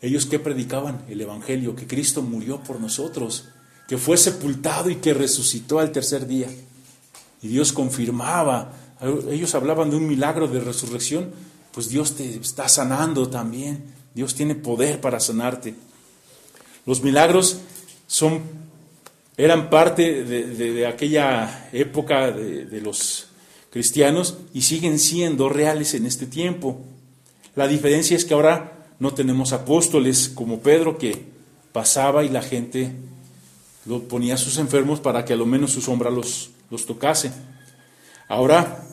Ellos 0.01 0.25
que 0.25 0.39
predicaban 0.39 1.03
el 1.09 1.19
Evangelio, 1.19 1.75
que 1.75 1.87
Cristo 1.87 2.21
murió 2.21 2.61
por 2.63 2.79
nosotros, 2.79 3.49
que 3.87 3.97
fue 3.97 4.17
sepultado 4.17 4.89
y 4.89 4.95
que 4.97 5.13
resucitó 5.13 5.79
al 5.79 5.91
tercer 5.91 6.25
día. 6.27 6.47
Y 7.41 7.47
Dios 7.49 7.73
confirmaba, 7.73 8.71
ellos 9.29 9.55
hablaban 9.55 9.89
de 9.89 9.97
un 9.97 10.07
milagro 10.07 10.47
de 10.47 10.61
resurrección, 10.61 11.31
pues 11.73 11.89
Dios 11.89 12.15
te 12.15 12.35
está 12.35 12.69
sanando 12.69 13.29
también, 13.29 13.83
Dios 14.13 14.35
tiene 14.35 14.55
poder 14.55 15.01
para 15.01 15.19
sanarte. 15.19 15.75
Los 16.85 17.03
milagros 17.03 17.59
son 18.07 18.41
eran 19.39 19.69
parte 19.69 20.25
de, 20.25 20.85
aquella 20.85 21.69
época 21.71 22.29
de, 22.29 22.81
los 22.81 23.27
cristianos 23.69 24.37
y 24.53 24.63
siguen 24.63 24.99
siendo 24.99 25.47
reales 25.47 25.93
en 25.93 26.05
este 26.05 26.25
tiempo. 26.25 26.81
La 27.55 27.65
diferencia 27.69 28.17
es 28.17 28.25
que 28.25 28.33
ahora 28.33 28.85
no 28.99 29.13
tenemos 29.13 29.53
apóstoles 29.53 30.27
como 30.27 30.59
Pedro 30.59 30.97
que 30.97 31.23
pasaba 31.71 32.25
y 32.25 32.29
la 32.29 32.41
gente 32.41 32.91
lo 33.85 34.03
ponía 34.09 34.33
a 34.33 34.37
sus 34.37 34.57
enfermos 34.57 34.99
para 34.99 35.23
que 35.23 35.31
a 35.31 35.37
lo 35.37 35.45
menos 35.45 35.71
su 35.71 35.79
sombra 35.79 36.09
los, 36.09 36.49
los 36.69 36.85
tocase. 36.85 37.31
Ahora 38.27 38.83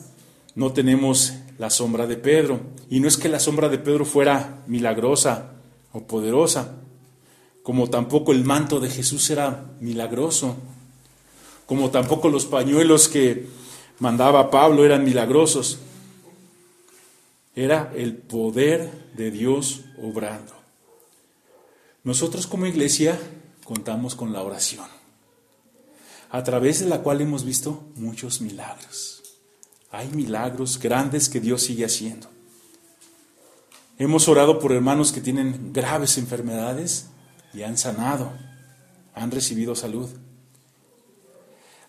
no 0.55 0.71
tenemos 0.71 1.33
la 1.57 1.69
sombra 1.69 2.07
de 2.07 2.15
Pedro. 2.15 2.61
Y 2.89 3.01
no 3.01 3.09
es 3.09 3.17
que 3.17 3.27
la 3.27 3.41
sombra 3.41 3.67
de 3.67 3.79
Pedro 3.79 4.05
fuera 4.05 4.63
milagrosa 4.65 5.51
o 5.91 6.03
poderosa, 6.03 6.75
como 7.67 7.89
tampoco 7.89 8.31
el 8.31 8.45
manto 8.45 8.79
de 8.79 8.89
Jesús 8.89 9.29
era 9.29 9.65
milagroso, 9.81 10.55
como 11.65 11.91
tampoco 11.91 12.29
los 12.29 12.45
pañuelos 12.45 13.09
que 13.09 13.45
mandaba 13.99 14.49
Pablo 14.49 14.85
eran 14.85 15.03
milagrosos. 15.03 15.77
Era 17.57 17.91
el 17.93 18.15
poder 18.15 19.11
de 19.17 19.31
Dios 19.31 19.81
obrando. 20.01 20.53
Nosotros 22.05 22.47
como 22.47 22.67
iglesia 22.67 23.19
contamos 23.65 24.15
con 24.15 24.31
la 24.31 24.43
oración, 24.43 24.85
a 26.29 26.43
través 26.45 26.79
de 26.79 26.87
la 26.87 27.01
cual 27.01 27.19
hemos 27.19 27.43
visto 27.43 27.83
muchos 27.95 28.39
milagros. 28.39 29.23
Hay 29.91 30.07
milagros 30.07 30.79
grandes 30.79 31.27
que 31.27 31.41
Dios 31.41 31.63
sigue 31.63 31.83
haciendo. 31.83 32.29
Hemos 33.97 34.29
orado 34.29 34.57
por 34.57 34.71
hermanos 34.71 35.11
que 35.11 35.19
tienen 35.19 35.73
graves 35.73 36.17
enfermedades 36.17 37.07
y 37.53 37.63
han 37.63 37.77
sanado, 37.77 38.31
han 39.13 39.31
recibido 39.31 39.75
salud. 39.75 40.09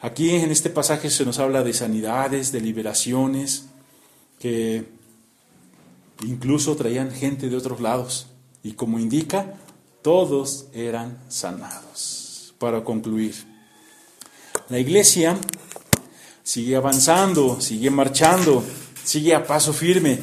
Aquí 0.01 0.31
en 0.31 0.51
este 0.51 0.71
pasaje 0.71 1.11
se 1.11 1.25
nos 1.25 1.39
habla 1.39 1.63
de 1.63 1.73
sanidades, 1.73 2.53
de 2.53 2.61
liberaciones, 2.61 3.67
que 4.39 4.85
incluso 6.25 6.77
traían 6.77 7.11
gente 7.11 7.49
de 7.49 7.57
otros 7.57 7.81
lados. 7.81 8.29
Y 8.63 8.73
como 8.73 8.99
indica, 8.99 9.55
todos 10.03 10.67
eran 10.73 11.19
sanados. 11.29 12.55
Para 12.59 12.85
concluir, 12.85 13.35
la 14.69 14.79
iglesia 14.79 15.37
sigue 16.43 16.77
avanzando, 16.77 17.61
sigue 17.61 17.91
marchando, 17.91 18.63
sigue 19.05 19.35
a 19.35 19.47
paso 19.47 19.73
firme. 19.73 20.19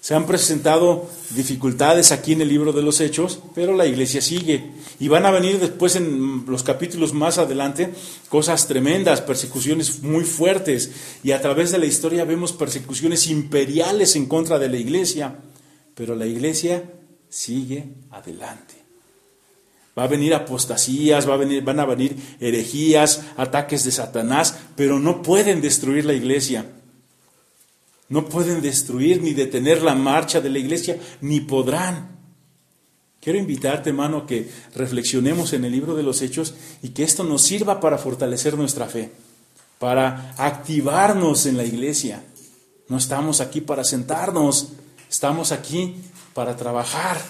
Se 0.00 0.14
han 0.14 0.26
presentado 0.26 1.10
dificultades 1.36 2.10
aquí 2.10 2.32
en 2.32 2.40
el 2.40 2.48
libro 2.48 2.72
de 2.72 2.82
los 2.82 3.02
Hechos, 3.02 3.40
pero 3.54 3.76
la 3.76 3.84
iglesia 3.84 4.22
sigue. 4.22 4.70
Y 4.98 5.08
van 5.08 5.26
a 5.26 5.30
venir 5.30 5.60
después 5.60 5.94
en 5.94 6.44
los 6.46 6.62
capítulos 6.62 7.12
más 7.12 7.36
adelante 7.36 7.92
cosas 8.30 8.66
tremendas, 8.66 9.20
persecuciones 9.20 10.02
muy 10.02 10.24
fuertes. 10.24 10.90
Y 11.22 11.32
a 11.32 11.42
través 11.42 11.70
de 11.70 11.78
la 11.78 11.84
historia 11.84 12.24
vemos 12.24 12.52
persecuciones 12.52 13.26
imperiales 13.26 14.16
en 14.16 14.24
contra 14.24 14.58
de 14.58 14.70
la 14.70 14.78
iglesia. 14.78 15.36
Pero 15.94 16.14
la 16.14 16.26
iglesia 16.26 16.82
sigue 17.28 17.84
adelante. 18.10 18.74
Va 19.98 20.04
a 20.04 20.08
venir 20.08 20.32
apostasías, 20.32 21.28
va 21.28 21.34
a 21.34 21.38
venir, 21.38 21.62
van 21.62 21.78
a 21.78 21.84
venir 21.84 22.16
herejías, 22.40 23.22
ataques 23.36 23.84
de 23.84 23.90
Satanás, 23.90 24.56
pero 24.76 24.98
no 24.98 25.20
pueden 25.20 25.60
destruir 25.60 26.06
la 26.06 26.14
iglesia. 26.14 26.64
No 28.10 28.26
pueden 28.26 28.60
destruir 28.60 29.22
ni 29.22 29.34
detener 29.34 29.82
la 29.82 29.94
marcha 29.94 30.40
de 30.40 30.50
la 30.50 30.58
iglesia, 30.58 30.98
ni 31.20 31.40
podrán. 31.40 32.18
Quiero 33.20 33.38
invitarte, 33.38 33.90
hermano, 33.90 34.18
a 34.18 34.26
que 34.26 34.50
reflexionemos 34.74 35.52
en 35.52 35.64
el 35.64 35.72
libro 35.72 35.94
de 35.94 36.02
los 36.02 36.20
Hechos 36.20 36.54
y 36.82 36.88
que 36.88 37.04
esto 37.04 37.22
nos 37.22 37.42
sirva 37.42 37.78
para 37.78 37.98
fortalecer 37.98 38.56
nuestra 38.56 38.86
fe, 38.86 39.12
para 39.78 40.34
activarnos 40.38 41.46
en 41.46 41.56
la 41.56 41.64
iglesia. 41.64 42.24
No 42.88 42.98
estamos 42.98 43.40
aquí 43.40 43.60
para 43.60 43.84
sentarnos, 43.84 44.70
estamos 45.08 45.52
aquí 45.52 45.94
para 46.34 46.56
trabajar. 46.56 47.20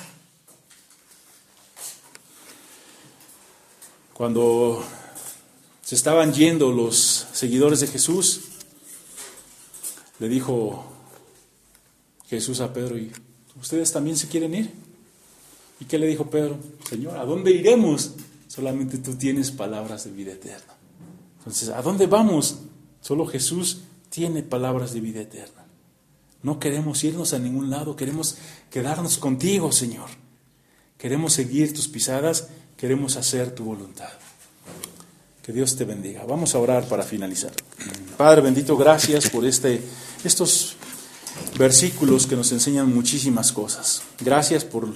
Cuando 4.15 4.83
se 5.83 5.95
estaban 5.95 6.33
yendo 6.33 6.73
los 6.73 7.27
seguidores 7.33 7.81
de 7.81 7.87
Jesús, 7.87 8.50
le 10.21 10.29
dijo 10.29 10.85
Jesús 12.29 12.61
a 12.61 12.73
Pedro, 12.73 12.97
¿y 12.97 13.11
ustedes 13.61 13.91
también 13.91 14.17
se 14.17 14.29
quieren 14.29 14.55
ir? 14.55 14.71
¿Y 15.81 15.87
qué 15.87 15.99
le 15.99 16.07
dijo 16.07 16.31
Pedro? 16.31 16.59
Señor, 16.89 17.17
¿a 17.17 17.25
dónde 17.25 17.51
iremos? 17.51 18.13
Solamente 18.47 18.99
tú 18.99 19.15
tienes 19.15 19.51
palabras 19.51 20.05
de 20.05 20.11
vida 20.11 20.33
eterna. 20.33 20.75
Entonces, 21.39 21.71
¿a 21.71 21.81
dónde 21.81 22.07
vamos? 22.07 22.59
Solo 23.01 23.27
Jesús 23.27 23.81
tiene 24.11 24.43
palabras 24.43 24.93
de 24.93 25.01
vida 25.01 25.23
eterna. 25.23 25.65
No 26.43 26.59
queremos 26.59 27.03
irnos 27.03 27.33
a 27.33 27.39
ningún 27.39 27.71
lado, 27.71 27.97
queremos 27.97 28.37
quedarnos 28.71 29.19
contigo, 29.19 29.73
Señor. 29.73 30.09
Queremos 30.99 31.33
seguir 31.33 31.73
tus 31.73 31.89
pisadas, 31.89 32.49
queremos 32.77 33.17
hacer 33.17 33.55
tu 33.55 33.65
voluntad. 33.65 34.11
Dios 35.53 35.77
te 35.77 35.85
bendiga. 35.85 36.25
Vamos 36.27 36.55
a 36.55 36.59
orar 36.59 36.87
para 36.87 37.03
finalizar. 37.03 37.53
Padre 38.17 38.43
bendito, 38.43 38.77
gracias 38.77 39.31
por 39.31 39.45
este, 39.45 39.83
estos 40.25 40.77
versículos 41.59 42.27
que 42.27 42.37
nos 42.37 42.53
enseñan 42.53 42.95
muchísimas 42.95 43.53
cosas. 43.53 44.03
Gracias 44.21 44.65
por 44.65 44.89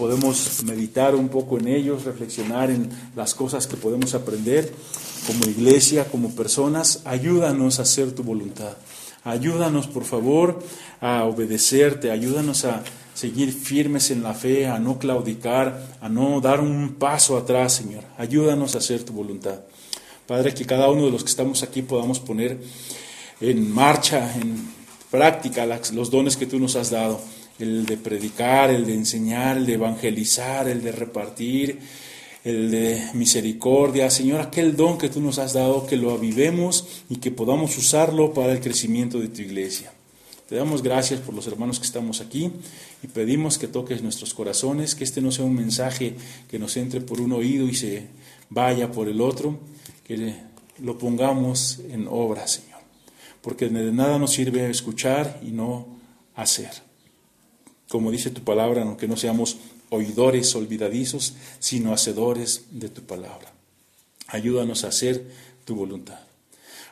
podemos 0.00 0.62
meditar 0.64 1.14
un 1.14 1.28
poco 1.28 1.58
en 1.58 1.68
ellos, 1.68 2.04
reflexionar 2.04 2.70
en 2.70 2.88
las 3.14 3.34
cosas 3.34 3.66
que 3.66 3.76
podemos 3.76 4.14
aprender 4.14 4.72
como 5.26 5.44
iglesia, 5.44 6.08
como 6.08 6.34
personas. 6.34 7.02
Ayúdanos 7.04 7.78
a 7.78 7.82
hacer 7.82 8.12
tu 8.12 8.22
voluntad. 8.22 8.78
Ayúdanos, 9.24 9.88
por 9.88 10.04
favor, 10.04 10.58
a 11.02 11.24
obedecerte. 11.24 12.10
Ayúdanos 12.10 12.64
a 12.64 12.82
seguir 13.20 13.52
firmes 13.52 14.10
en 14.10 14.22
la 14.22 14.32
fe, 14.32 14.66
a 14.66 14.78
no 14.78 14.98
claudicar, 14.98 15.98
a 16.00 16.08
no 16.08 16.40
dar 16.40 16.60
un 16.60 16.94
paso 16.94 17.36
atrás, 17.36 17.74
Señor. 17.74 18.02
Ayúdanos 18.16 18.74
a 18.74 18.78
hacer 18.78 19.02
tu 19.02 19.12
voluntad. 19.12 19.60
Padre, 20.26 20.54
que 20.54 20.64
cada 20.64 20.88
uno 20.88 21.04
de 21.04 21.10
los 21.10 21.22
que 21.22 21.28
estamos 21.28 21.62
aquí 21.62 21.82
podamos 21.82 22.18
poner 22.18 22.58
en 23.42 23.70
marcha, 23.70 24.34
en 24.36 24.56
práctica 25.10 25.66
los 25.92 26.10
dones 26.10 26.38
que 26.38 26.46
tú 26.46 26.58
nos 26.58 26.76
has 26.76 26.88
dado 26.88 27.20
el 27.58 27.84
de 27.84 27.98
predicar, 27.98 28.70
el 28.70 28.86
de 28.86 28.94
enseñar, 28.94 29.58
el 29.58 29.66
de 29.66 29.74
evangelizar, 29.74 30.66
el 30.66 30.82
de 30.82 30.92
repartir, 30.92 31.78
el 32.42 32.70
de 32.70 33.02
misericordia. 33.12 34.08
Señor, 34.08 34.40
aquel 34.40 34.76
don 34.76 34.96
que 34.96 35.10
tú 35.10 35.20
nos 35.20 35.38
has 35.38 35.52
dado, 35.52 35.86
que 35.86 35.98
lo 35.98 36.12
avivemos 36.12 36.86
y 37.10 37.16
que 37.16 37.30
podamos 37.30 37.76
usarlo 37.76 38.32
para 38.32 38.52
el 38.52 38.60
crecimiento 38.60 39.20
de 39.20 39.28
tu 39.28 39.42
iglesia. 39.42 39.92
Te 40.50 40.56
damos 40.56 40.82
gracias 40.82 41.20
por 41.20 41.34
los 41.34 41.46
hermanos 41.46 41.78
que 41.78 41.86
estamos 41.86 42.20
aquí 42.20 42.52
y 43.02 43.06
pedimos 43.06 43.56
que 43.56 43.68
toques 43.68 44.02
nuestros 44.02 44.34
corazones, 44.34 44.94
que 44.94 45.04
este 45.04 45.22
no 45.22 45.32
sea 45.32 45.46
un 45.46 45.54
mensaje 45.54 46.14
que 46.50 46.58
nos 46.58 46.76
entre 46.76 47.00
por 47.00 47.22
un 47.22 47.32
oído 47.32 47.66
y 47.66 47.74
se 47.74 48.08
vaya 48.50 48.92
por 48.92 49.08
el 49.08 49.22
otro, 49.22 49.58
que 50.04 50.34
lo 50.80 50.98
pongamos 50.98 51.78
en 51.88 52.06
obra, 52.08 52.46
Señor. 52.46 52.80
Porque 53.40 53.68
de 53.68 53.92
nada 53.92 54.18
nos 54.18 54.32
sirve 54.32 54.68
escuchar 54.68 55.40
y 55.42 55.52
no 55.52 55.86
hacer 56.34 56.90
como 57.90 58.12
dice 58.12 58.30
tu 58.30 58.42
palabra, 58.42 58.82
aunque 58.82 59.08
no 59.08 59.16
seamos 59.16 59.58
oidores 59.90 60.54
olvidadizos, 60.54 61.34
sino 61.58 61.92
hacedores 61.92 62.66
de 62.70 62.88
tu 62.88 63.02
palabra. 63.02 63.52
Ayúdanos 64.28 64.84
a 64.84 64.88
hacer 64.88 65.28
tu 65.64 65.74
voluntad. 65.74 66.20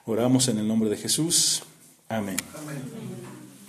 Oramos 0.07 0.49
en 0.49 0.59
el 0.59 0.67
nombre 0.67 0.91
de 0.91 0.97
Jesús. 0.97 1.63
Amén. 2.09 2.37
Amén. 2.57 3.38